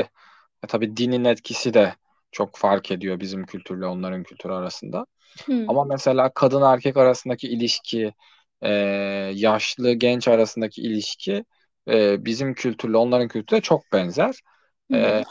[0.64, 1.94] E, tabii dinin etkisi de
[2.32, 5.06] çok fark ediyor bizim kültürle onların kültürü arasında.
[5.44, 5.70] Hmm.
[5.70, 8.12] Ama mesela kadın erkek arasındaki ilişki,
[8.62, 8.70] e,
[9.34, 11.44] yaşlı genç arasındaki ilişki
[11.88, 14.40] e, bizim kültürle onların kültürüne çok benzer.
[14.94, 15.24] E,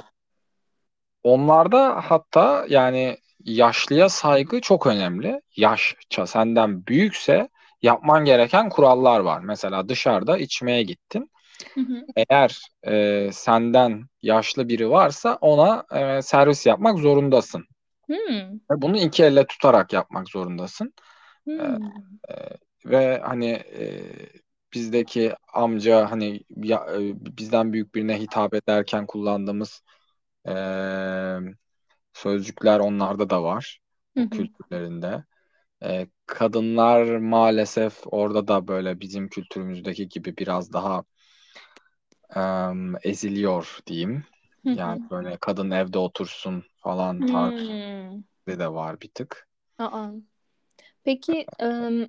[1.24, 5.42] onlarda hatta yani yaşlıya saygı çok önemli.
[5.56, 7.50] Yaşça senden büyükse
[7.82, 9.40] yapman gereken kurallar var.
[9.40, 11.32] Mesela dışarıda içmeye gittin.
[11.74, 12.06] Hı hı.
[12.16, 17.66] Eğer e, senden yaşlı biri varsa ona e, servis yapmak zorundasın.
[18.08, 18.16] Hı.
[18.72, 20.94] Bunu iki elle tutarak yapmak zorundasın.
[21.48, 21.80] Hı.
[22.30, 24.04] E, e, ve hani e,
[24.74, 27.00] bizdeki amca hani ya, e,
[27.38, 29.82] bizden büyük birine hitap ederken kullandığımız
[30.48, 30.54] e,
[32.18, 33.80] sözcükler onlarda da var.
[34.18, 34.30] Hı hı.
[34.30, 35.24] kültürlerinde.
[35.84, 41.04] E, kadınlar maalesef orada da böyle bizim kültürümüzdeki gibi biraz daha
[42.36, 42.42] e,
[43.10, 44.24] eziliyor diyeyim.
[44.64, 44.70] Hı.
[44.70, 48.08] Yani böyle kadın evde otursun falan tarzı
[48.48, 49.48] de var bir tık.
[49.78, 50.10] Aa.
[51.04, 52.08] Peki ım,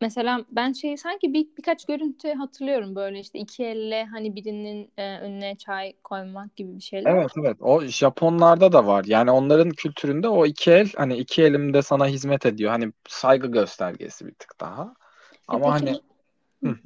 [0.00, 5.18] Mesela ben şey sanki bir birkaç görüntü hatırlıyorum böyle işte iki elle hani birinin e,
[5.18, 7.14] önüne çay koymak gibi bir şeyler.
[7.14, 9.04] Evet evet o Japonlarda da var.
[9.04, 12.70] Yani onların kültüründe o iki el hani iki elimde sana hizmet ediyor.
[12.70, 14.82] Hani saygı göstergesi bir tık daha.
[14.82, 16.00] E Ama peki,
[16.64, 16.76] hani.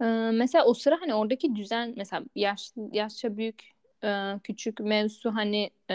[0.00, 3.72] Ee, mesela o sıra hani oradaki düzen mesela yaş, yaşça büyük
[4.04, 5.94] e, küçük mevzu hani e,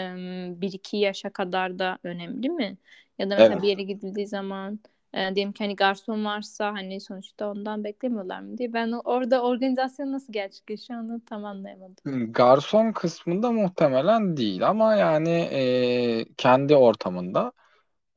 [0.60, 2.76] bir iki yaşa kadar da önemli mi?
[3.18, 3.62] Ya da mesela evet.
[3.62, 4.78] bir yere gidildiği zaman
[5.14, 8.72] e, diyelim ki hani garson varsa hani sonuçta ondan beklemiyorlar mı diye.
[8.72, 11.96] Ben orada organizasyon nasıl gerçekleşiyor onu tam anlayamadım.
[12.32, 17.52] Garson kısmında muhtemelen değil ama yani e, kendi ortamında.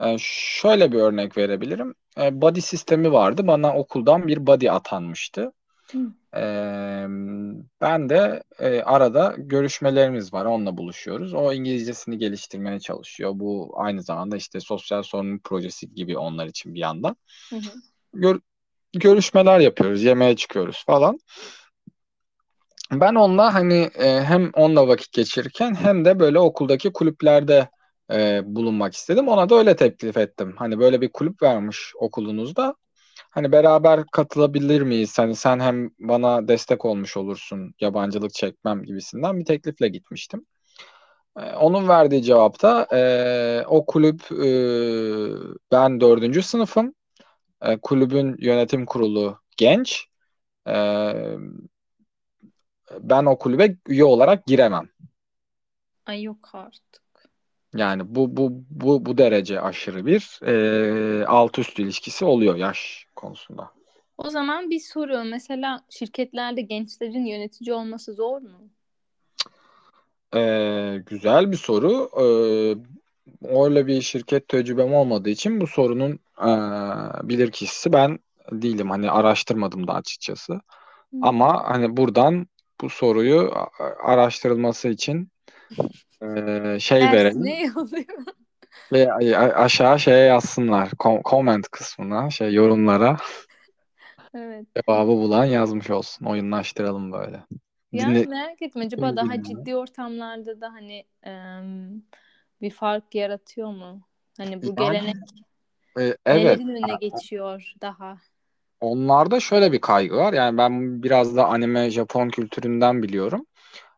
[0.03, 1.95] E, şöyle bir örnek verebilirim.
[2.19, 3.47] E, body sistemi vardı.
[3.47, 5.51] Bana okuldan bir body atanmıştı.
[6.37, 6.43] E,
[7.81, 10.45] ben de e, arada görüşmelerimiz var.
[10.45, 11.33] Onunla buluşuyoruz.
[11.33, 13.31] O İngilizcesini geliştirmeye çalışıyor.
[13.35, 17.15] Bu aynı zamanda işte sosyal sorumluluk projesi gibi onlar için bir yandan.
[17.49, 17.61] Hı hı.
[18.13, 18.39] Gör,
[18.93, 20.03] görüşmeler yapıyoruz.
[20.03, 21.19] Yemeğe çıkıyoruz falan.
[22.91, 27.69] Ben onunla hani e, hem onunla vakit geçirirken hem de böyle okuldaki kulüplerde
[28.11, 29.27] e, bulunmak istedim.
[29.27, 30.53] Ona da öyle teklif ettim.
[30.57, 32.75] Hani böyle bir kulüp vermiş okulunuzda.
[33.37, 35.19] Hani beraber katılabilir miyiz?
[35.19, 40.45] Hani sen hem bana destek olmuş olursun yabancılık çekmem gibisinden bir teklifle gitmiştim.
[41.39, 44.49] Ee, onun verdiği cevapta e, o kulüp e,
[45.71, 46.93] ben dördüncü sınıfım.
[47.61, 50.05] E, kulübün yönetim kurulu genç.
[50.67, 50.75] E,
[52.99, 54.89] ben o kulübe üye olarak giremem.
[56.05, 57.06] Ay yok artık.
[57.75, 63.71] Yani bu bu bu bu derece aşırı bir e, alt üst ilişkisi oluyor yaş konusunda.
[64.17, 65.23] O zaman bir soru.
[65.23, 68.69] Mesela şirketlerde gençlerin yönetici olması zor mu?
[70.35, 72.09] Ee, güzel bir soru.
[72.17, 72.23] Ee,
[73.41, 76.49] öyle bir şirket tecrübem olmadığı için bu sorunun e,
[77.29, 78.19] bilirkişisi ben
[78.51, 78.89] değilim.
[78.89, 80.53] Hani araştırmadım da açıkçası.
[80.53, 80.59] Hı.
[81.21, 82.47] Ama hani buradan
[82.81, 83.53] bu soruyu
[84.03, 85.31] araştırılması için
[86.21, 87.45] e, şey Ders verelim.
[87.45, 87.69] ne?
[88.91, 89.13] Ve
[89.53, 90.91] aşağı şeye yazsınlar.
[91.25, 93.17] comment kısmına, şey yorumlara.
[94.33, 94.65] Evet.
[94.75, 96.25] Cevabı bulan yazmış olsun.
[96.25, 97.43] Oyunlaştıralım böyle.
[97.91, 102.03] Yani Dinle- merak ettim acaba daha Dinle- ciddi ortamlarda da hani em,
[102.61, 104.01] bir fark yaratıyor mu?
[104.37, 105.15] Hani bu Yani, gelenek
[105.99, 106.17] e, evet.
[106.25, 108.17] nelerin önüne geçiyor daha?
[108.81, 110.33] Onlarda şöyle bir kaygı var.
[110.33, 113.45] Yani ben biraz da anime Japon kültüründen biliyorum.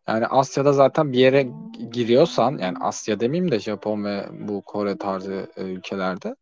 [0.09, 1.47] Yani Asya'da zaten bir yere
[1.91, 6.35] giriyorsan yani Asya demeyeyim de Japon ve bu Kore tarzı e, ülkelerde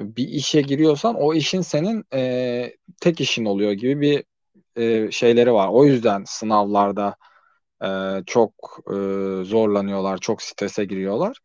[0.00, 4.24] bir işe giriyorsan o işin senin e, tek işin oluyor gibi bir
[4.82, 5.68] e, şeyleri var.
[5.72, 7.16] O yüzden sınavlarda
[7.84, 7.88] e,
[8.26, 8.94] çok e,
[9.44, 11.38] zorlanıyorlar, çok strese giriyorlar.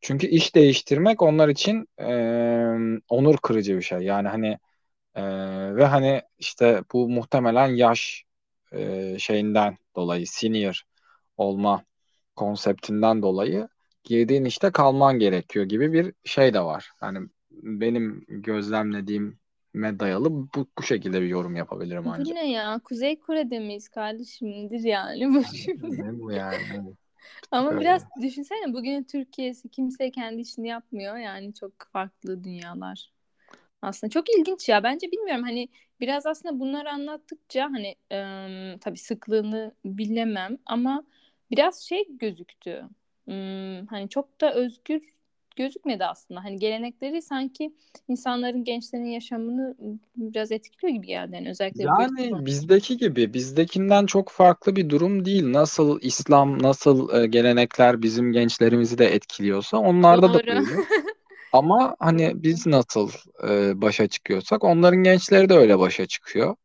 [0.00, 2.12] Çünkü iş değiştirmek onlar için e,
[3.08, 3.98] onur kırıcı bir şey.
[3.98, 4.58] Yani hani
[5.14, 5.22] e,
[5.76, 8.24] ve hani işte bu muhtemelen yaş
[8.72, 10.89] e, şeyinden dolayı senior
[11.40, 11.84] olma
[12.36, 13.68] konseptinden dolayı
[14.04, 16.90] girdiğin işte kalman gerekiyor gibi bir şey de var.
[17.02, 22.36] Yani benim gözlemlediğime dayalı bu, bu şekilde bir yorum yapabilirim Bu ancak.
[22.36, 22.80] ne ya?
[22.84, 24.48] Kuzey Kore'de miyiz kardeşim?
[24.50, 26.02] Nedir yani bu şimdi?
[26.02, 26.56] Ne bu yani?
[26.74, 26.96] Evet.
[27.50, 27.80] Ama Öyle.
[27.80, 31.16] biraz düşünsene bugün Türkiye'si kimse kendi işini yapmıyor.
[31.16, 33.12] Yani çok farklı dünyalar.
[33.82, 34.82] Aslında çok ilginç ya.
[34.82, 35.68] Bence bilmiyorum hani
[36.00, 41.04] biraz aslında bunları anlattıkça hani em, tabii sıklığını bilemem ama
[41.50, 42.82] biraz şey gözüktü.
[43.24, 45.02] Hmm, hani çok da özgür
[45.56, 46.44] gözükmedi aslında.
[46.44, 47.74] Hani gelenekleri sanki
[48.08, 49.76] insanların gençlerin yaşamını
[50.16, 51.34] biraz etkiliyor gibi geldi.
[51.34, 55.52] Yani özellikle Yani bizdeki gibi, bizdekinden çok farklı bir durum değil.
[55.52, 60.46] Nasıl İslam, nasıl e, gelenekler bizim gençlerimizi de etkiliyorsa onlarda da Doğru.
[60.46, 60.60] böyle.
[61.52, 63.10] Ama hani biz nasıl
[63.48, 66.56] e, başa çıkıyorsak onların gençleri de öyle başa çıkıyor.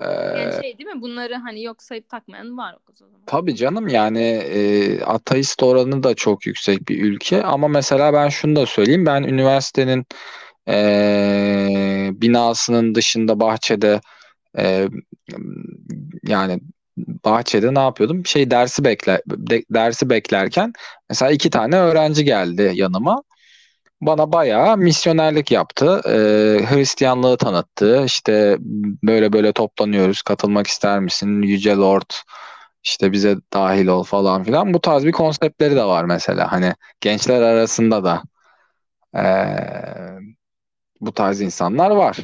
[0.00, 1.02] E, Yani şey değil mi?
[1.02, 3.14] Bunları hani yok sayıp takmayan var o zaman.
[3.26, 7.42] tabii canım yani e, ateist oranı da çok yüksek bir ülke.
[7.42, 9.06] Ama mesela ben şunu da söyleyeyim.
[9.06, 10.06] Ben üniversitenin
[10.68, 14.00] e, binasının dışında bahçede
[14.58, 14.88] e,
[16.26, 16.60] yani
[17.24, 18.26] bahçede ne yapıyordum?
[18.26, 20.72] Şey dersi bekler de- dersi beklerken
[21.10, 23.22] mesela iki tane öğrenci geldi yanıma.
[24.02, 26.00] Bana bayağı misyonerlik yaptı.
[26.06, 26.12] E,
[26.66, 28.02] Hristiyanlığı tanıttı.
[28.04, 28.56] İşte
[29.02, 30.22] böyle böyle toplanıyoruz.
[30.22, 31.42] Katılmak ister misin?
[31.42, 32.10] Yüce Lord
[32.84, 34.74] işte bize dahil ol falan filan.
[34.74, 36.52] Bu tarz bir konseptleri de var mesela.
[36.52, 38.22] Hani gençler arasında da
[39.16, 39.22] e,
[41.00, 42.18] bu tarz insanlar var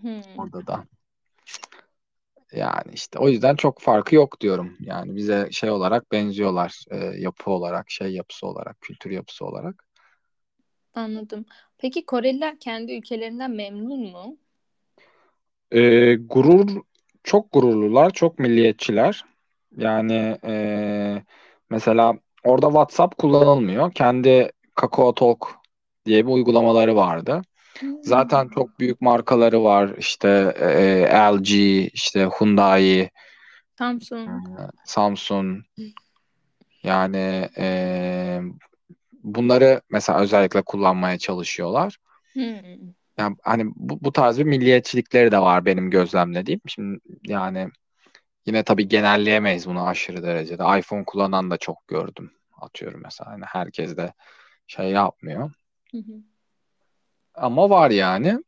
[0.00, 0.22] Hmm.
[0.36, 0.84] orada da.
[2.52, 4.76] Yani işte o yüzden çok farkı yok diyorum.
[4.80, 6.84] Yani bize şey olarak benziyorlar.
[6.90, 9.87] e, yapı olarak, şey yapısı olarak, kültür yapısı olarak.
[10.98, 11.46] Anladım.
[11.78, 14.38] Peki Koreliler kendi ülkelerinden memnun mu?
[15.70, 16.68] E, gurur,
[17.24, 19.24] çok gururlular, çok milliyetçiler.
[19.76, 21.22] Yani e,
[21.70, 23.92] mesela orada WhatsApp kullanılmıyor.
[23.92, 25.48] Kendi Kakao Talk
[26.06, 27.42] diye bir uygulamaları vardı.
[28.02, 28.52] Zaten Hmm.
[28.54, 29.94] çok büyük markaları var.
[29.98, 30.28] İşte
[30.60, 31.02] e,
[31.34, 31.50] LG,
[31.94, 33.10] işte Hyundai,
[33.78, 34.46] Samsung.
[34.84, 35.62] Samsung.
[36.82, 38.40] Yani e,
[39.22, 41.96] bunları mesela özellikle kullanmaya çalışıyorlar.
[42.32, 42.44] Hmm.
[43.18, 46.60] Yani hani bu, bu tarz bir milliyetçilikleri de var benim gözlemlediğim.
[46.66, 47.68] Şimdi yani
[48.46, 50.78] yine tabii genelleyemeyiz bunu aşırı derecede.
[50.78, 52.32] iPhone kullanan da çok gördüm.
[52.60, 53.30] Atıyorum mesela.
[53.30, 54.12] Hani herkes de
[54.66, 55.50] şey yapmıyor.
[55.92, 56.22] Hı hı.
[57.34, 58.38] Ama var yani.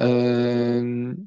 [0.00, 0.82] Ee,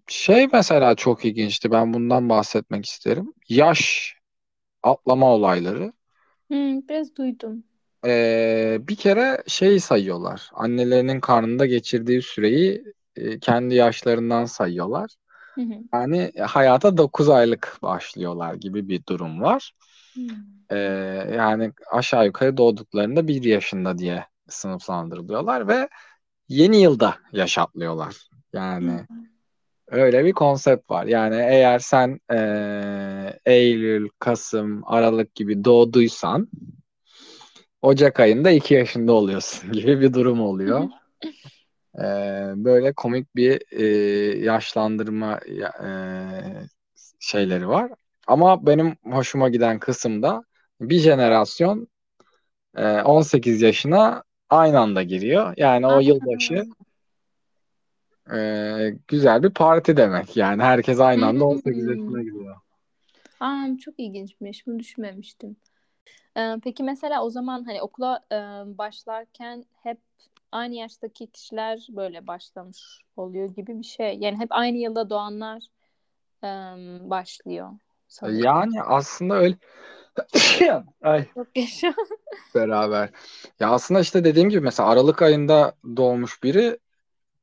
[0.08, 1.72] şey mesela çok ilginçti.
[1.72, 3.34] Ben bundan bahsetmek isterim.
[3.50, 4.14] Yaş
[4.84, 5.94] atlama olayları.
[6.48, 7.64] Hmm, biraz duydum.
[8.06, 10.50] Ee, bir kere şeyi sayıyorlar.
[10.54, 12.84] Annelerinin karnında geçirdiği süreyi
[13.16, 15.12] e, kendi yaşlarından sayıyorlar.
[15.56, 15.74] Hı hı.
[15.94, 19.72] Yani hayata 9 aylık başlıyorlar gibi bir durum var.
[20.14, 20.26] Hmm.
[20.72, 20.78] Ee,
[21.36, 25.90] yani aşağı yukarı doğduklarında 1 yaşında diye sınıflandırılıyorlar ve
[26.50, 28.30] yeni yılda yaş atlıyorlar.
[28.54, 29.06] Yani
[29.88, 31.06] öyle bir konsept var.
[31.06, 36.48] Yani eğer sen eee, Eylül, Kasım, Aralık gibi doğduysan
[37.86, 40.90] Ocak ayında 2 yaşında oluyorsun gibi bir durum oluyor.
[41.98, 46.68] Eee, böyle komik bir eee, yaşlandırma ya- eee,
[47.20, 47.92] şeyleri var.
[48.28, 50.44] Ama benim hoşuma giden kısım da
[50.82, 51.88] bir jenerasyon
[52.76, 55.54] e, 18 yaşına aynı anda giriyor.
[55.58, 56.66] Yani o yılbaşı
[58.34, 58.38] e,
[59.08, 60.38] güzel bir parti demek.
[60.38, 61.90] Yani herkes aynı anda 18 Hmm.
[61.90, 62.56] yaşına giriyor.
[63.40, 64.68] Aa, çok ilginçmiş.
[64.68, 65.56] Bunu düşünmemiştim.
[66.38, 68.38] Ee, peki mesela o zaman hani okula e,
[68.78, 69.98] başlarken hep
[70.52, 74.18] aynı yaştaki kişiler böyle başlamış oluyor gibi bir şey.
[74.20, 75.64] Yani hep aynı yılda doğanlar
[76.44, 76.48] e,
[77.10, 77.72] başlıyor
[78.08, 78.44] sanırım.
[78.44, 79.56] Yani aslında öyle
[81.02, 81.94] Ay Çok yaşa.
[82.56, 83.10] beraber.
[83.60, 86.80] Ya aslında işte dediğim gibi mesela Aralık ayında doğmuş biri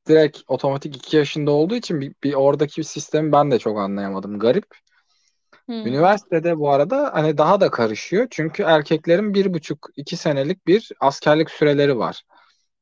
[0.07, 4.39] direkt otomatik 2 yaşında olduğu için bir, bir oradaki sistemi ben de çok anlayamadım.
[4.39, 4.65] Garip.
[5.65, 5.87] Hmm.
[5.87, 8.27] Üniversitede bu arada hani daha da karışıyor.
[8.29, 12.23] Çünkü erkeklerin bir buçuk iki senelik bir askerlik süreleri var.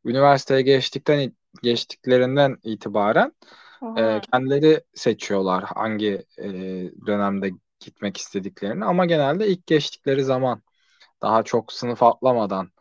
[0.05, 3.33] Üniversiteye geçtikten geçtiklerinden itibaren
[3.97, 6.49] e, kendileri seçiyorlar hangi e,
[7.05, 8.85] dönemde gitmek istediklerini.
[8.85, 10.61] Ama genelde ilk geçtikleri zaman
[11.21, 12.71] daha çok sınıf atlamadan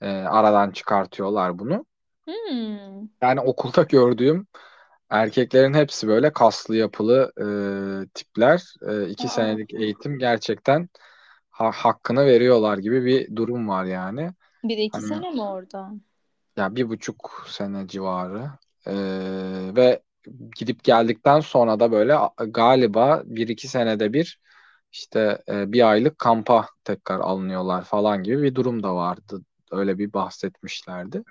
[0.00, 1.86] e, aradan çıkartıyorlar bunu.
[2.24, 3.08] Hmm.
[3.22, 4.46] Yani okulda gördüğüm
[5.10, 7.32] erkeklerin hepsi böyle kaslı yapılı
[8.06, 8.74] e, tipler.
[8.88, 9.28] E, iki Aa.
[9.28, 10.88] senelik eğitim gerçekten
[11.50, 14.32] ha- hakkını veriyorlar gibi bir durum var yani.
[14.64, 15.92] Bir de iki Hani sene mi orada?
[16.56, 18.50] ya bir buçuk sene civarı
[18.86, 18.92] E,
[19.76, 20.02] ve
[20.56, 22.16] gidip geldikten sonra da böyle
[22.48, 24.40] galiba bir iki senede bir
[24.92, 29.42] işte e, bir aylık kampa tekrar alınıyorlar falan gibi bir durum da vardı.
[29.72, 31.24] Öyle bir bahsetmişlerdi.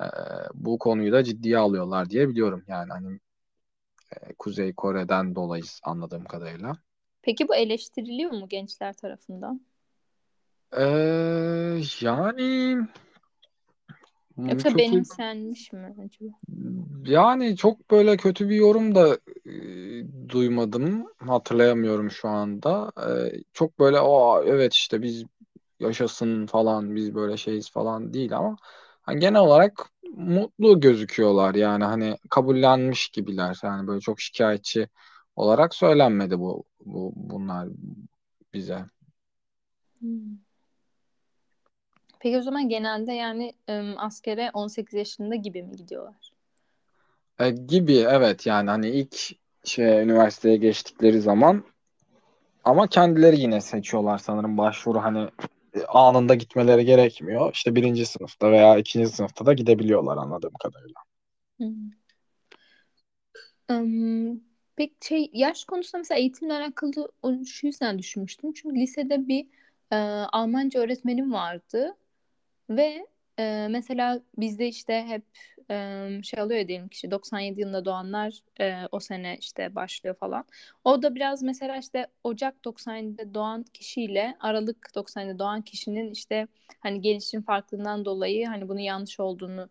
[0.00, 0.06] E,
[0.54, 3.20] bu konuyu da ciddiye alıyorlar diye biliyorum yani hani
[4.12, 6.76] e, Kuzey Kore'den dolayı anladığım kadarıyla.
[7.22, 9.60] Peki bu eleştiriliyor mu gençler tarafından?
[10.72, 12.76] Ee, yani
[14.36, 16.32] hmm, Yoksa çok benimsenmiş mi acaba?
[17.06, 21.06] yani çok böyle kötü bir yorum da e, duymadım.
[21.18, 22.92] Hatırlayamıyorum şu anda.
[23.08, 25.24] Ee, çok böyle o evet işte biz
[25.80, 28.56] yaşasın falan biz böyle şeyiz falan değil ama
[29.06, 33.58] hani genel olarak mutlu gözüküyorlar yani hani kabullenmiş gibiler.
[33.62, 34.88] Yani böyle çok şikayetçi
[35.36, 37.68] olarak söylenmedi bu, bu bunlar
[38.54, 38.84] bize.
[39.98, 40.38] Hmm.
[42.18, 46.32] Peki o zaman genelde yani ım, askere 18 yaşında gibi mi gidiyorlar?
[47.38, 49.16] E, gibi evet yani hani ilk
[49.64, 51.64] şey üniversiteye geçtikleri zaman
[52.64, 55.28] ama kendileri yine seçiyorlar sanırım başvuru hani
[55.88, 57.52] anında gitmeleri gerekmiyor.
[57.54, 61.00] İşte birinci sınıfta veya ikinci sınıfta da gidebiliyorlar anladığım kadarıyla.
[61.58, 61.90] Hmm.
[63.70, 64.44] Im,
[64.76, 67.12] peki şey yaş konusunda mesela eğitimle alakalı
[67.46, 68.52] şu yüzden düşünmüştüm.
[68.52, 69.46] Çünkü lisede bir
[69.90, 69.96] e,
[70.32, 71.96] Almanca öğretmenim vardı
[72.70, 73.06] ve
[73.38, 75.22] e, mesela bizde işte hep
[76.22, 78.40] şey oluyor ya diyelim kişi 97 yılında doğanlar
[78.92, 80.44] o sene işte başlıyor falan.
[80.84, 86.46] O da biraz mesela işte Ocak 97'de doğan kişiyle Aralık 97'de doğan kişinin işte
[86.80, 89.68] hani gelişim farklılığından dolayı hani bunun yanlış olduğunu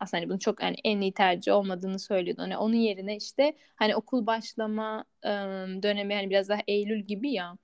[0.00, 2.42] aslında hani bunun çok yani en iyi tercih olmadığını söylüyordu.
[2.42, 5.04] Hani onun yerine işte hani okul başlama
[5.82, 7.56] dönemi hani biraz daha Eylül gibi ya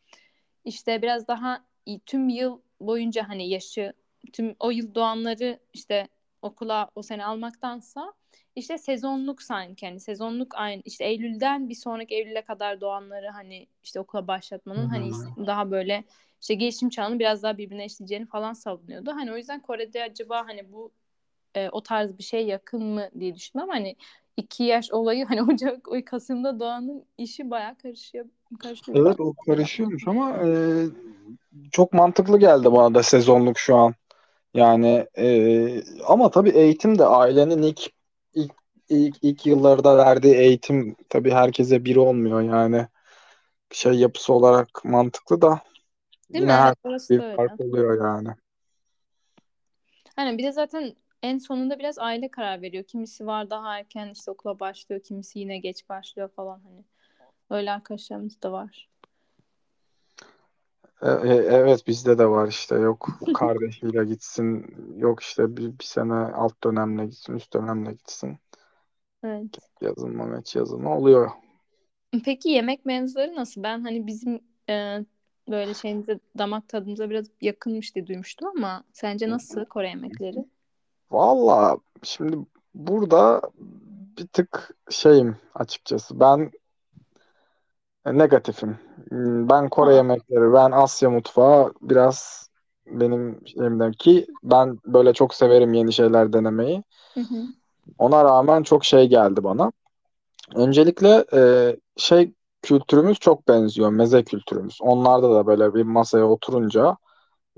[0.65, 1.65] işte biraz daha
[2.07, 3.93] tüm yıl boyunca hani yaşı
[4.33, 6.09] tüm o yıl doğanları işte
[6.43, 8.13] okula o sene almaktansa
[8.57, 14.01] işte sezonluk sanki hani sezonluk aynı işte Eylül'den bir sonraki Eylül'e kadar doğanları hani işte
[14.01, 15.11] okula başlatmanın hani
[15.47, 16.05] daha böyle
[16.41, 19.11] işte gelişim çağının biraz daha birbirine eşleyeceğini falan savunuyordu.
[19.11, 20.93] Hani o yüzden Kore'de acaba hani bu
[21.55, 23.97] e, o tarz bir şey yakın mı diye düşündüm ama hani
[24.37, 28.27] iki yaş olayı hani Ocak, o Kasım'da doğanın işi bayağı karışıyor.
[28.59, 29.07] karışıyor.
[29.07, 30.49] Evet o karışıyormuş ama e,
[31.73, 33.95] çok mantıklı geldi bana da sezonluk şu an.
[34.55, 37.91] Yani e, ama tabii eğitim de ailenin ilk
[38.35, 38.53] ilk
[38.89, 42.87] ilk, ilk yıllarda verdiği eğitim tabii herkese bir olmuyor yani
[43.73, 45.61] şey yapısı olarak mantıklı da
[46.31, 46.59] Değil yine mi?
[46.59, 48.29] her orası bir fark oluyor yani.
[50.17, 52.85] Hani bir de zaten en sonunda biraz aile karar veriyor.
[52.85, 56.85] Kimisi var daha erken işte okula başlıyor, kimisi yine geç başlıyor falan hani.
[57.51, 58.90] Öyle arkadaşlarımız da var.
[61.03, 66.15] E, e, evet bizde de var işte yok kardeşiyle gitsin yok işte bir, bir sene
[66.15, 68.39] alt dönemle gitsin üst dönemle gitsin
[69.25, 69.59] Evet.
[69.81, 71.31] yazılma meç yazılma oluyor.
[72.25, 73.63] Peki yemek mevzuları nasıl?
[73.63, 74.99] Ben hani bizim e,
[75.49, 80.45] böyle şeyimize damak tadımıza biraz yakınmış diye duymuştum ama sence nasıl Kore yemekleri?
[81.11, 82.37] Valla şimdi
[82.75, 83.43] burada
[84.19, 86.51] bir tık şeyim açıkçası ben
[88.07, 88.79] negatifim.
[89.09, 92.49] Hmm, Ben Kore yemekleri, ben Asya mutfağı biraz
[92.87, 96.85] benim şeyimden ki ben böyle çok severim yeni şeyler denemeyi.
[97.15, 97.47] Hı hı.
[97.99, 99.73] Ona rağmen çok şey geldi bana.
[100.55, 101.41] Öncelikle e,
[101.97, 102.33] şey
[102.63, 104.79] kültürümüz çok benziyor, meze kültürümüz.
[104.83, 106.97] Onlarda da böyle bir masaya oturunca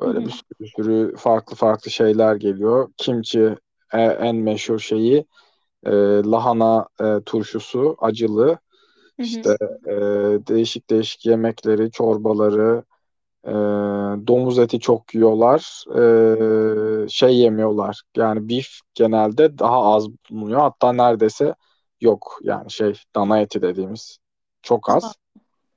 [0.01, 0.27] Böyle Hı hı.
[0.27, 2.89] bir sürü, bir sürü farklı farklı şeyler geliyor.
[2.97, 3.57] Kimchi
[3.95, 5.27] e, en meşhur şeyi
[5.87, 5.91] e,
[6.25, 8.59] lahana e, turşusu acılı.
[9.23, 9.29] Hı hı.
[9.29, 9.57] İşte
[9.87, 9.93] e,
[10.47, 12.85] değişik değişik yemekleri, çorbaları,
[13.47, 13.53] e,
[14.27, 15.85] domuz eti çok yiyorlar.
[17.05, 18.03] E, şey yemiyorlar.
[18.17, 20.61] Yani beef genelde daha az bulunuyor.
[20.61, 21.55] Hatta neredeyse
[22.01, 22.39] yok.
[22.43, 24.19] Yani şey dana eti dediğimiz
[24.63, 25.15] çok az.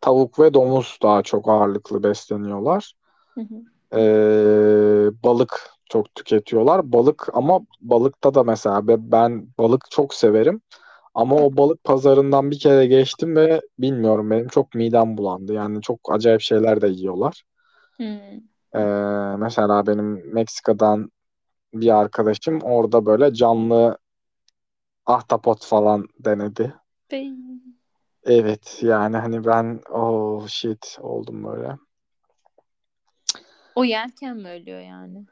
[0.01, 2.93] Tavuk ve domuz daha çok ağırlıklı besleniyorlar.
[3.35, 3.55] Hı hı.
[3.93, 6.91] Ee, balık çok tüketiyorlar.
[6.93, 10.61] Balık ama balıkta da mesela be- ben balık çok severim.
[11.15, 15.53] Ama o balık pazarından bir kere geçtim ve bilmiyorum benim çok midem bulandı.
[15.53, 17.43] Yani çok acayip şeyler de yiyorlar.
[17.97, 18.03] Hı.
[18.75, 18.79] Ee,
[19.37, 21.11] mesela benim Meksika'dan
[21.73, 23.97] bir arkadaşım orada böyle canlı
[25.05, 26.73] ahtapot falan denedi.
[27.11, 27.31] Bey.
[28.23, 31.77] Evet yani hani ben oh shit oldum böyle.
[33.75, 35.25] O yerken mi ölüyor yani?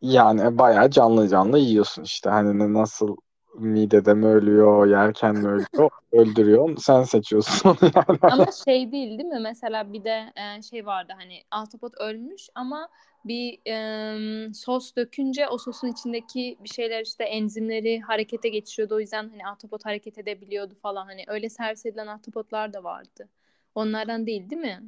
[0.00, 2.30] Yani bayağı canlı canlı yiyorsun işte.
[2.30, 3.16] Hani nasıl
[3.54, 6.76] midede mi ölüyor, yerken mi ölüyor, öldürüyor.
[6.76, 8.18] Sen seçiyorsun onu yani.
[8.22, 9.40] Ama şey değil değil mi?
[9.40, 12.88] Mesela bir de e, şey vardı hani ahtapot ölmüş ama
[13.24, 18.94] bir e, sos dökünce o sosun içindeki bir şeyler işte enzimleri harekete geçiriyordu.
[18.94, 21.06] O yüzden hani ahtapot hareket edebiliyordu falan.
[21.06, 23.28] Hani öyle servis edilen ahtapotlar da vardı.
[23.74, 24.82] Onlardan değil değil mi?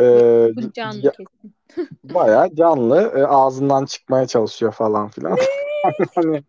[0.00, 1.54] Ee, canlı ya- kesin.
[2.04, 3.12] bayağı canlı.
[3.16, 5.38] e, ağzından çıkmaya çalışıyor falan filan.
[6.14, 6.42] Hani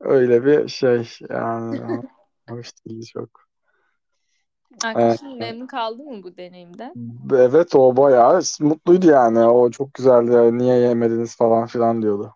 [0.00, 2.02] öyle bir şey yani.
[2.48, 3.44] Hoş değil çok.
[4.84, 6.94] Arkadaşın memnun kaldı mı bu deneyimden?
[7.32, 9.38] evet o bayağı mutluydu yani.
[9.44, 10.58] O çok güzeldi.
[10.58, 12.34] Niye yemediniz falan filan diyordu.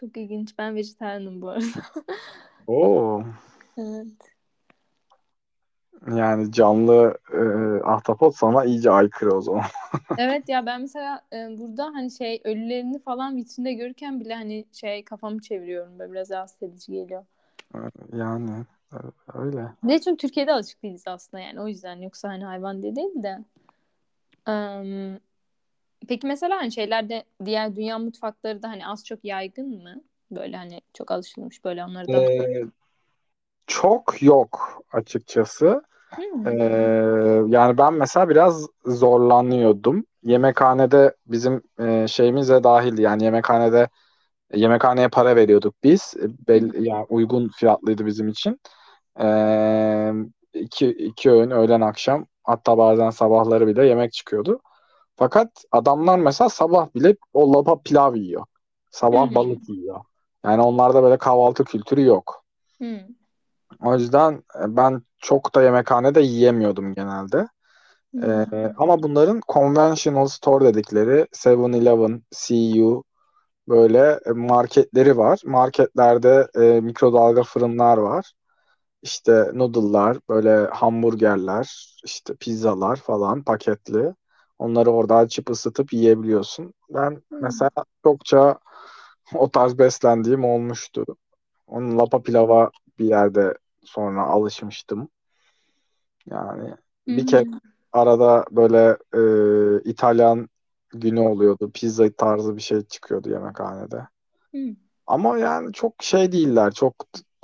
[0.00, 0.58] Çok ilginç.
[0.58, 1.66] Ben vejetaryenim bu arada.
[2.66, 3.22] Oo.
[3.78, 4.35] Evet.
[6.16, 7.40] Yani canlı e,
[7.84, 9.64] ahtapot sana iyice aykırı o zaman.
[10.18, 15.04] Evet ya ben mesela e, burada hani şey ölülerini falan vitrinde görürken bile hani şey
[15.04, 17.24] kafamı çeviriyorum böyle biraz rahatsız edici geliyor.
[18.12, 18.50] Yani
[18.92, 18.96] e,
[19.34, 19.66] öyle.
[19.82, 23.38] Ne çünkü Türkiye'de alışık değiliz aslında yani o yüzden yoksa hani hayvan diye değil de.
[24.46, 25.18] Em,
[26.08, 30.00] peki mesela hani şeylerde diğer dünya mutfakları da hani az çok yaygın mı?
[30.30, 32.22] Böyle hani çok alışılmış böyle onlardan.
[32.22, 32.64] Ee,
[33.66, 35.82] çok yok açıkçası.
[36.14, 36.46] Hmm.
[36.46, 40.04] Ee, yani ben mesela biraz zorlanıyordum.
[40.22, 43.02] Yemekhanede bizim e, şeyimiz de dahildi.
[43.02, 43.88] Yani yemekhanede
[44.54, 46.14] yemekhaneye para veriyorduk biz.
[46.48, 48.60] Bel, yani uygun fiyatlıydı bizim için.
[49.20, 50.12] Ee,
[50.54, 54.60] iki, iki öğün öğlen akşam hatta bazen sabahları bile yemek çıkıyordu.
[55.16, 58.44] Fakat adamlar mesela sabah bile o lapa pilav yiyor.
[58.90, 59.34] Sabah hı.
[59.34, 60.00] balık yiyor.
[60.44, 62.44] Yani onlarda böyle kahvaltı kültürü yok.
[62.78, 62.98] Hmm.
[63.84, 67.48] O yüzden e, ben çok da yemekhanede yiyemiyordum genelde.
[68.24, 68.46] Ee,
[68.78, 73.04] ama bunların conventional store dedikleri 7-Eleven, CU
[73.68, 75.40] böyle e, marketleri var.
[75.46, 78.32] Marketlerde e, mikrodalga fırınlar var.
[79.02, 84.14] İşte noodle'lar, böyle hamburgerler, işte pizzalar falan paketli.
[84.58, 86.74] Onları orada açıp ısıtıp yiyebiliyorsun.
[86.90, 87.70] Ben mesela
[88.04, 88.58] çokça
[89.34, 91.04] o tarz beslendiğim olmuştu.
[91.66, 95.08] Onun lapa pilava bir yerde sonra alışmıştım.
[96.30, 96.74] Yani
[97.06, 97.58] bir kere Hmm.
[97.92, 100.48] arada böyle e, İtalyan
[100.90, 101.70] günü oluyordu.
[101.74, 104.08] Pizza tarzı bir şey çıkıyordu yemekhanede.
[104.50, 104.74] Hmm.
[105.06, 106.72] Ama yani çok şey değiller.
[106.72, 106.94] Çok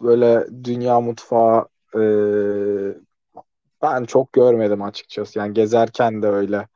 [0.03, 2.01] böyle dünya mutfağı e,
[3.83, 5.39] ben çok görmedim açıkçası.
[5.39, 6.69] Yani gezerken de öyle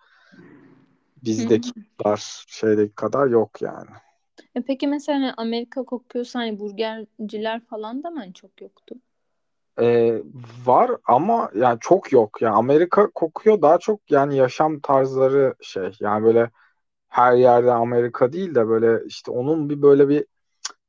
[1.25, 3.91] bizdeki kadar şeydeki kadar yok yani.
[4.57, 8.97] E peki mesela hani Amerika kokuyorsa hani burgerciler falan da mı hani çok yoktu?
[9.81, 10.23] Ee,
[10.67, 12.43] var ama yani çok yok.
[12.43, 15.91] Yani Amerika kokuyor daha çok yani yaşam tarzları şey.
[16.01, 16.51] Yani böyle
[17.09, 20.27] her yerde Amerika değil de böyle işte onun bir böyle bir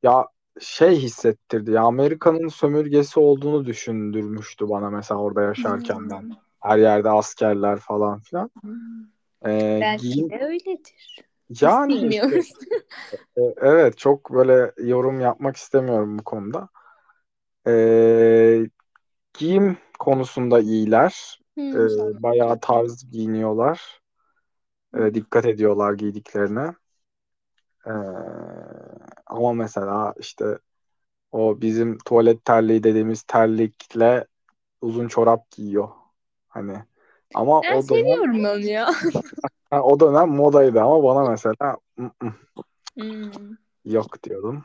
[0.02, 0.26] ya
[0.60, 1.70] şey hissettirdi.
[1.72, 6.24] Ya Amerika'nın sömürgesi olduğunu düşündürmüştü bana mesela orada yaşarken ben.
[6.24, 6.32] Hmm.
[6.60, 8.50] Her yerde askerler falan filan.
[8.62, 9.04] Hmm.
[9.46, 11.27] Ee, Belki giyim de öyledir.
[11.50, 12.52] Yani işte bilmiyoruz.
[13.36, 16.68] e, evet çok böyle yorum yapmak istemiyorum bu konuda.
[17.66, 18.70] Ee,
[19.38, 21.40] giyim konusunda iyiler.
[21.74, 24.00] Ee, Hmm, sen- bayağı tarz giyiniyorlar.
[24.96, 26.74] Ee, dikkat ediyorlar giydiklerine.
[27.86, 28.58] Ee,
[29.26, 30.58] ama mesela işte
[31.32, 34.26] o bizim tuvalet terliği dediğimiz terlikle
[34.82, 35.88] uzun çorap giyiyor.
[36.48, 36.84] Hani
[37.34, 38.90] ama Ben o seviyorum onu ya.
[39.70, 42.34] ha, o dönem modaydı ama bana mesela "Mm-mm,
[42.94, 43.56] Hmm.
[43.84, 44.64] yok diyordum.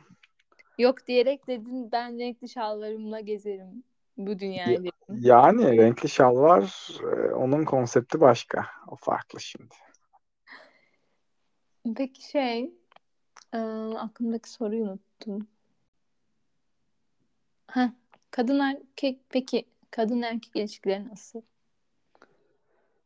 [0.77, 3.83] Yok diyerek dedin ben renkli şalvarımla gezerim
[4.17, 4.93] bu Ya- dünyayı dedim.
[5.09, 8.65] yani renkli şalvar e, onun konsepti başka.
[8.87, 9.75] O farklı şimdi.
[11.97, 12.71] Peki şey
[13.53, 13.57] e,
[13.97, 15.47] aklımdaki soruyu unuttum.
[17.71, 17.89] Heh,
[18.31, 21.41] kadın erkek peki kadın erkek ilişkileri nasıl?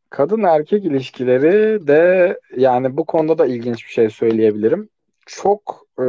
[0.09, 4.89] Kadın erkek ilişkileri de yani bu konuda da ilginç bir şey söyleyebilirim.
[5.25, 6.03] Çok e,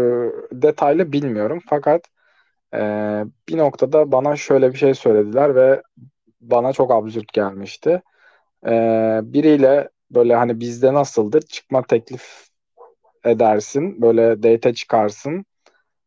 [0.53, 2.03] detaylı bilmiyorum fakat
[2.75, 2.79] e,
[3.49, 5.83] bir noktada bana şöyle bir şey söylediler ve
[6.41, 8.03] bana çok absürt gelmişti.
[8.67, 8.71] E,
[9.23, 12.49] biriyle böyle hani bizde nasıldır çıkma teklif
[13.25, 15.45] edersin böyle date çıkarsın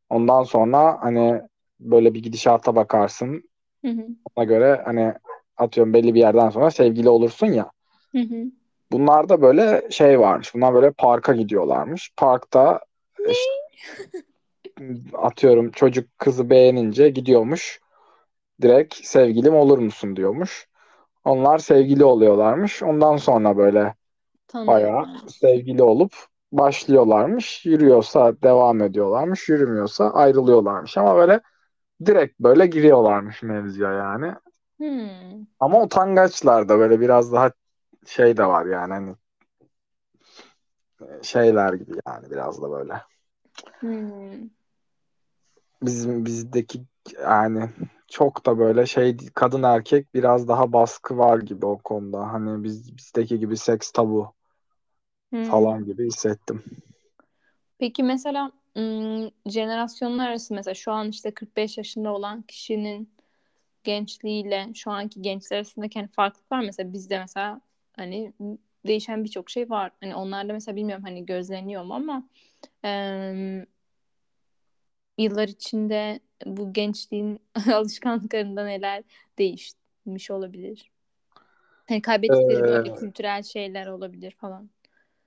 [0.10, 1.42] ondan sonra hani
[1.80, 3.44] böyle bir gidişata bakarsın
[3.86, 4.08] Hı hı.
[4.36, 5.14] ona göre hani
[5.58, 7.72] atıyorum belli bir yerden sonra sevgili olursun ya.
[8.12, 8.52] Hı hı.
[8.92, 10.54] Bunlarda böyle şey varmış.
[10.56, 12.12] Bunlar böyle parka gidiyorlarmış.
[12.18, 12.80] Parkta
[13.30, 13.52] işte,
[15.14, 17.80] atıyorum çocuk kızı beğenince gidiyormuş.
[18.62, 20.68] Direkt sevgilim olur musun diyormuş.
[21.26, 22.84] Onlar sevgili oluyorlarmış.
[22.84, 23.94] Ondan sonra böyle
[24.54, 25.36] bayağı Tanıyorlarmış.
[25.36, 26.14] sevgili olup
[26.52, 27.66] başlıyorlarmış.
[27.66, 29.50] Yürüyorsa devam ediyorlarmış.
[29.50, 30.98] Yürümüyorsa ayrılıyorlarmış.
[30.98, 31.42] Ama böyle
[32.06, 34.34] direkt böyle giriyorlarmış mevzuya yani.
[34.78, 35.46] Hmm.
[35.60, 37.52] Ama utangaçlar da böyle biraz daha
[38.06, 39.16] şey de var yani hani
[41.22, 43.02] şeyler gibi yani biraz da böyle.
[43.82, 44.50] Hmm.
[45.82, 46.82] Bizim bizdeki
[47.22, 47.70] yani
[48.08, 52.34] çok da böyle şey kadın erkek biraz daha baskı var gibi o konuda.
[52.34, 54.34] Hani biz bizdeki gibi seks tabu
[55.32, 55.44] Hmm.
[55.44, 56.64] falan gibi hissettim.
[57.80, 63.10] Peki mesela ım, jenerasyonlar arası mesela şu an işte 45 yaşında olan kişinin
[63.84, 67.62] gençliğiyle şu anki gençler arasındaki hani farklılık var mesela bizde mesela
[68.02, 68.34] hani
[68.88, 69.92] değişen birçok şey var.
[70.02, 72.30] Hani onlarda mesela bilmiyorum hani gözleniyor mu ama
[72.84, 73.66] em,
[75.18, 77.40] yıllar içinde bu gençliğin
[77.74, 79.04] alışkanlıklarında neler
[79.40, 80.92] değişmiş olabilir?
[81.88, 84.70] Hani kaybettikleri böyle Ee, kültürel şeyler olabilir falan.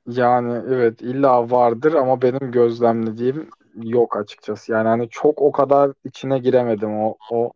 [0.07, 4.72] yani evet illa vardır ama benim gözlemlediğim yok açıkçası.
[4.72, 7.53] Yani hani çok o kadar içine giremedim o o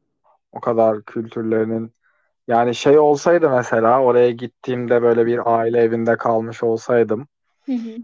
[0.53, 1.93] o kadar kültürlerinin.
[2.49, 7.29] Yani şey olsaydı mesela oraya gittiğimde böyle bir aile evinde kalmış olsaydım
[7.67, 7.97] Hı hı.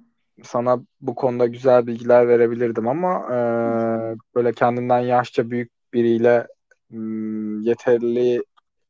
[0.44, 3.36] sana bu konuda güzel bilgiler verebilirdim ama e,
[4.34, 6.46] böyle kendinden yaşça büyük biriyle
[6.90, 8.42] m, yeterli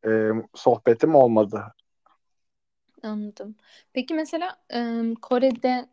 [0.06, 1.64] e, sohbetim olmadı.
[3.02, 3.56] Anladım.
[3.92, 5.86] Peki mesela em, Kore'de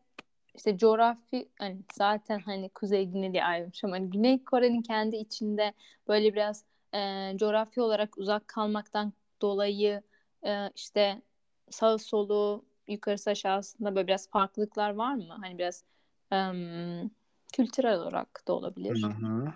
[0.56, 5.74] işte coğrafi hani zaten hani Kuzey Güney diye ayrılmış ama hani Güney Kore'nin kendi içinde
[6.08, 10.02] böyle biraz e, coğrafi olarak uzak kalmaktan dolayı
[10.46, 11.22] e, işte
[11.70, 15.38] sağ solu yukarısı aşağısında böyle biraz farklılıklar var mı?
[15.42, 15.84] Hani biraz
[16.32, 17.12] em,
[17.54, 19.02] kültürel olarak da Hı olabilir.
[19.08, 19.54] hı.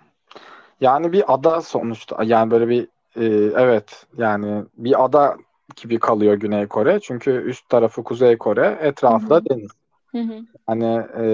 [0.80, 3.24] Yani bir ada sonuçta yani böyle bir e,
[3.56, 5.36] evet yani bir ada
[5.76, 9.44] gibi kalıyor Güney Kore çünkü üst tarafı Kuzey Kore Hı etrafı da hı.
[9.50, 9.70] deniz.
[10.12, 10.46] Hı hı.
[10.66, 10.84] Hani
[11.18, 11.24] e,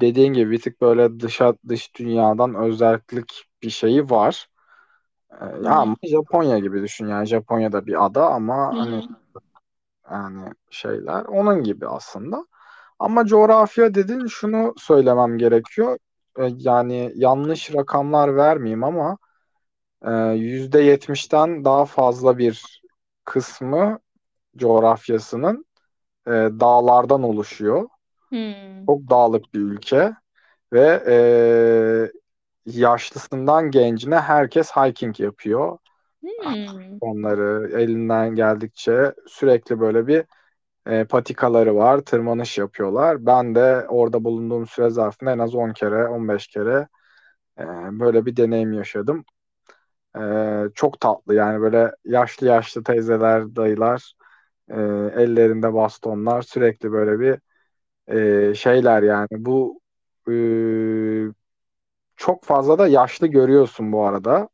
[0.00, 4.48] dediğin gibi bir tık böyle dışa dış dünyadan özellik bir şeyi var.
[5.40, 5.96] Hı ama.
[6.02, 9.02] Japonya gibi düşün yani Japonya'da bir ada ama Hı hani
[10.10, 12.46] yani şeyler onun gibi aslında.
[12.98, 15.98] Ama coğrafya dedin şunu söylemem gerekiyor.
[16.38, 19.18] E, yani yanlış rakamlar vermeyeyim ama
[20.06, 22.82] e, yüzde yetmişten daha fazla bir
[23.24, 23.98] kısmı
[24.56, 25.66] coğrafyasının
[26.26, 27.88] e, dağlardan oluşuyor.
[28.28, 28.86] Hmm.
[28.86, 30.12] Çok dağlık bir ülke
[30.72, 31.02] ve
[32.66, 35.78] yaşlısından gencine herkes hiking yapıyor.
[36.22, 36.98] Hmm.
[37.00, 40.24] Onları elinden geldikçe sürekli böyle bir
[40.86, 43.26] e, patikaları var, tırmanış yapıyorlar.
[43.26, 46.88] Ben de orada bulunduğum süre zarfında en az 10 kere, 15 kere
[47.58, 47.64] e,
[48.00, 49.24] böyle bir deneyim yaşadım.
[50.18, 50.20] E,
[50.74, 54.14] çok tatlı yani böyle yaşlı yaşlı teyzeler, dayılar,
[54.70, 54.74] e,
[55.22, 57.40] ellerinde bastonlar sürekli böyle bir
[58.50, 59.80] e, şeyler yani bu
[60.28, 60.32] e,
[62.16, 64.48] çok fazla da yaşlı görüyorsun bu arada.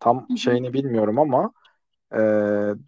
[0.00, 0.38] Tam Hı hı.
[0.38, 1.52] şeyini bilmiyorum ama
[2.14, 2.18] e,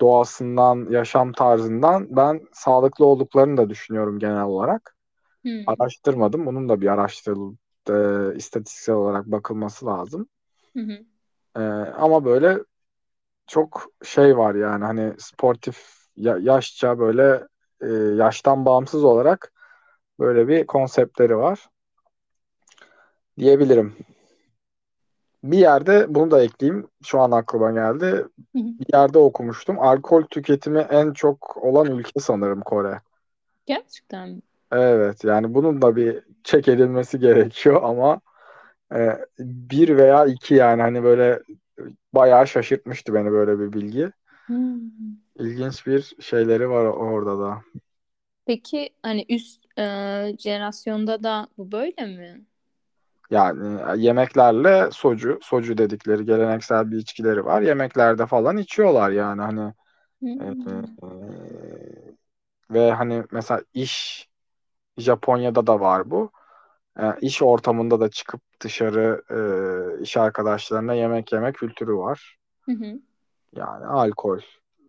[0.00, 4.96] doğasından, yaşam tarzından ben sağlıklı olduklarını da düşünüyorum genel olarak.
[5.44, 5.64] Hmm.
[5.66, 6.46] Araştırmadım.
[6.46, 7.58] Bunun da bir araştırılıp
[7.90, 10.28] e, istatistiksel olarak bakılması lazım.
[10.74, 11.04] Hı hı.
[11.56, 11.60] E,
[11.98, 12.58] ama böyle
[13.48, 15.86] çok şey var yani hani sportif
[16.16, 17.48] ya- yaşça böyle
[17.82, 19.52] e, yaştan bağımsız olarak
[20.20, 21.68] böyle bir konseptleri var
[23.38, 23.96] diyebilirim.
[25.44, 26.88] Bir yerde bunu da ekleyeyim.
[27.04, 28.24] Şu an aklıma geldi.
[28.54, 29.78] Bir yerde okumuştum.
[29.80, 33.00] Alkol tüketimi en çok olan ülke sanırım Kore.
[33.66, 34.42] Gerçekten mi?
[34.72, 38.20] Evet yani bunun da bir çek edilmesi gerekiyor ama
[38.94, 41.42] e, bir veya iki yani hani böyle
[42.12, 44.10] bayağı şaşırtmıştı beni böyle bir bilgi.
[44.48, 45.16] Hmm.
[45.38, 47.62] İlginç bir şeyleri var orada da.
[48.46, 52.44] Peki hani üst Ee, jenerasyonda da bu böyle mi?
[53.30, 57.62] Yani e, yemeklerle socu, socu dedikleri geleneksel bir içkileri var.
[57.62, 59.72] Yemeklerde falan içiyorlar yani hani
[60.40, 61.04] e, e,
[62.70, 64.28] ve hani mesela iş
[64.98, 66.30] Japonya'da da var bu.
[67.00, 72.38] E, iş ortamında da çıkıp dışarı e, iş arkadaşlarına yemek yemek kültürü var.
[72.64, 73.00] Hı hı.
[73.52, 74.40] Yani alkol.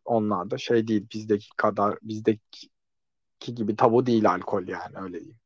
[0.05, 2.69] Onlar da şey değil bizdeki kadar bizdeki
[3.39, 5.39] gibi tabu değil alkol yani öyle diyeyim.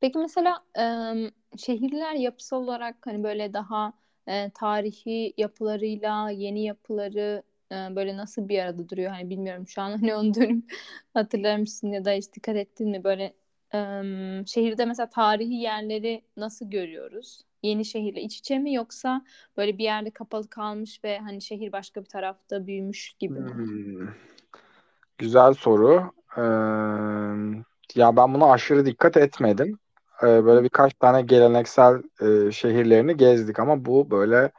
[0.00, 3.92] Peki mesela em, şehirler yapısal olarak hani böyle daha
[4.26, 7.42] e, tarihi yapılarıyla yeni yapıları
[7.72, 9.10] e, böyle nasıl bir arada duruyor?
[9.10, 10.72] Hani bilmiyorum şu an hani onu dönüp
[11.14, 13.04] hatırlar mısın ya da hiç dikkat ettin mi?
[13.04, 13.34] Böyle
[13.72, 17.40] em, şehirde mesela tarihi yerleri nasıl görüyoruz?
[17.62, 19.24] Yeni şehirle iç içe mi yoksa
[19.56, 23.50] böyle bir yerde kapalı kalmış ve hani şehir başka bir tarafta büyümüş gibi mi?
[23.50, 24.08] Hmm.
[25.18, 26.12] Güzel soru.
[26.36, 26.42] Ee,
[27.94, 29.78] ya ben buna aşırı dikkat etmedim.
[30.22, 32.02] Ee, böyle birkaç tane geleneksel
[32.48, 34.52] e, şehirlerini gezdik ama bu böyle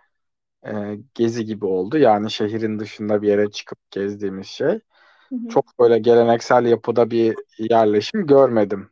[0.67, 1.97] e, gezi gibi oldu.
[1.97, 4.79] Yani şehrin dışında bir yere çıkıp gezdiğimiz şey.
[5.29, 5.49] Hı hı.
[5.49, 8.89] Çok böyle geleneksel yapıda bir yerleşim görmedim.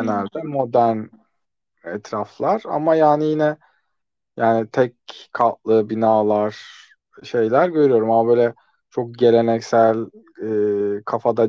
[0.00, 0.28] Hı.
[0.28, 1.04] Genelde modern
[1.84, 3.56] etraflar ama yani yine
[4.36, 4.94] yani tek
[5.32, 6.56] katlı binalar
[7.22, 8.54] şeyler görüyorum ama böyle
[8.90, 9.96] çok geleneksel
[10.98, 11.48] e, kafada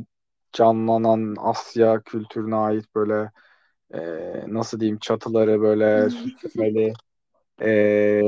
[0.53, 3.31] canlanan Asya kültürüne ait böyle
[3.93, 3.99] e,
[4.47, 6.93] nasıl diyeyim çatıları böyle süslemeli
[7.61, 8.21] e,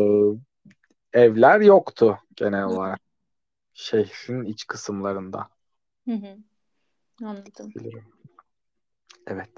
[1.13, 2.99] evler yoktu genel olarak
[3.73, 5.49] şehrin iç kısımlarında.
[6.05, 6.37] Hı hı.
[7.23, 7.73] Anladım.
[7.75, 8.03] Bilirim.
[9.27, 9.49] Evet.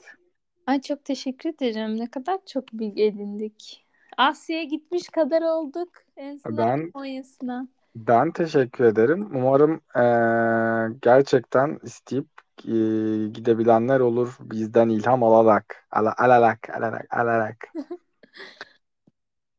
[0.67, 1.99] Ay çok teşekkür ederim.
[1.99, 3.85] Ne kadar çok bilgi edindik.
[4.17, 5.89] Asya'ya gitmiş kadar olduk.
[6.17, 7.67] En Ben Japonya'sına.
[7.95, 9.29] ben teşekkür ederim.
[9.35, 12.27] Umarım e, gerçekten isteyip
[12.65, 17.67] e, gidebilenler olur bizden ilham alarak, ala, alarak, alarak, alarak.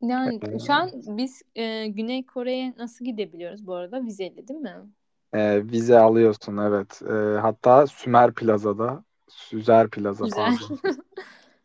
[0.03, 4.05] Yani E, şu an biz e, Güney Kore'ye nasıl gidebiliyoruz bu arada?
[4.05, 4.91] Vizeli değil mi?
[5.35, 7.03] e, vize alıyorsun evet.
[7.11, 10.57] E, hatta Sümer Plaza'da, Süzer Plaza Güzel.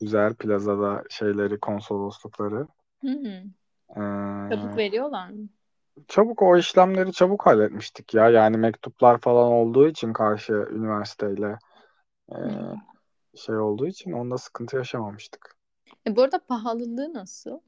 [0.02, 2.68] Süzer Plaza'da şeyleri, konsoloslukları.
[3.04, 3.44] Hı hı.
[3.96, 4.02] E,
[4.50, 5.50] Çabuk veriyorlar mı?
[6.08, 8.30] Çabuk o işlemleri çabuk halletmiştik ya.
[8.30, 11.58] Yani mektuplar falan olduğu için karşı üniversiteyle
[12.32, 12.38] e,
[13.36, 15.56] şey olduğu için onda sıkıntı yaşamamıştık.
[16.08, 17.60] E, bu arada pahalılığı nasıl?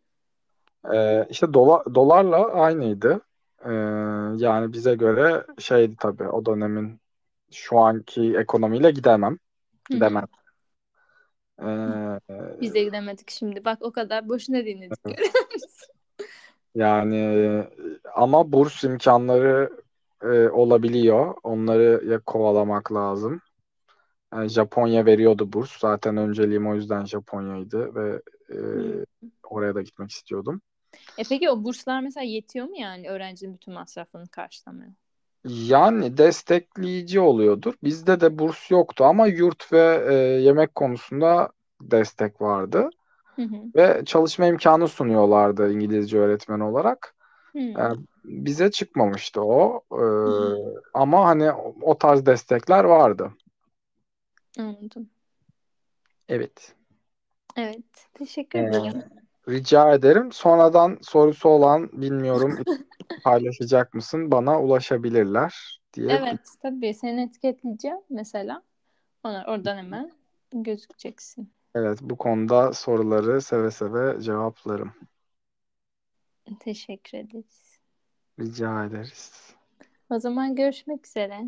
[0.93, 3.21] E, işte dola, dolarla aynıydı.
[3.65, 3.71] E,
[4.43, 6.99] yani bize göre şeydi tabii o dönemin
[7.51, 9.37] şu anki ekonomiyle gidemem.
[9.89, 10.27] Gidemem.
[11.61, 11.67] E,
[12.61, 13.65] Biz de gidemedik şimdi.
[13.65, 14.99] Bak o kadar boşuna dinledik.
[16.79, 17.63] Yani
[18.15, 19.69] ama burs imkanları
[20.23, 21.35] e, olabiliyor.
[21.43, 23.41] Onları ya kovalamak lazım.
[24.33, 25.79] Yani Japonya veriyordu burs.
[25.79, 29.05] Zaten önceliğim o yüzden Japonya'ydı ve e, Hı.
[29.43, 30.61] oraya da gitmek istiyordum.
[31.17, 34.91] E peki o burslar mesela yetiyor mu yani öğrencinin bütün masrafını karşılamaya?
[35.45, 37.73] Yani destekleyici oluyordur.
[37.83, 41.49] Bizde de burs yoktu ama yurt ve e, yemek konusunda
[41.81, 42.89] destek vardı.
[43.39, 43.71] Hı hı.
[43.75, 47.15] Ve çalışma imkanı sunuyorlardı İngilizce öğretmen olarak.
[47.55, 47.59] Hı.
[47.59, 47.83] E,
[48.23, 49.81] bize çıkmamıştı o.
[49.91, 50.03] E,
[50.93, 53.31] ama hani o, o tarz destekler vardı.
[54.59, 55.09] Anladım.
[56.29, 56.75] Evet.
[57.55, 58.07] Evet.
[58.13, 59.03] Teşekkür E, ederim.
[59.49, 60.31] rica ederim.
[60.31, 62.57] Sonradan sorusu olan bilmiyorum
[63.23, 64.31] paylaşacak mısın?
[64.31, 66.07] Bana ulaşabilirler diye.
[66.07, 68.63] Evet tabii seni etiketleyeceğim mesela.
[69.23, 70.11] Onlar oradan hemen
[70.53, 71.53] gözükeceksin.
[71.75, 74.93] Evet, bu konuda soruları seve seve cevaplarım.
[76.59, 77.79] Teşekkür ederiz.
[78.39, 79.55] Rica ederiz.
[80.09, 81.43] O zaman görüşmek üzere.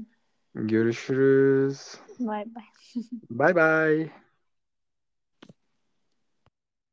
[0.56, 2.00] Görüşürüz.
[2.20, 2.70] Bay bay.
[3.30, 4.12] Bay bay.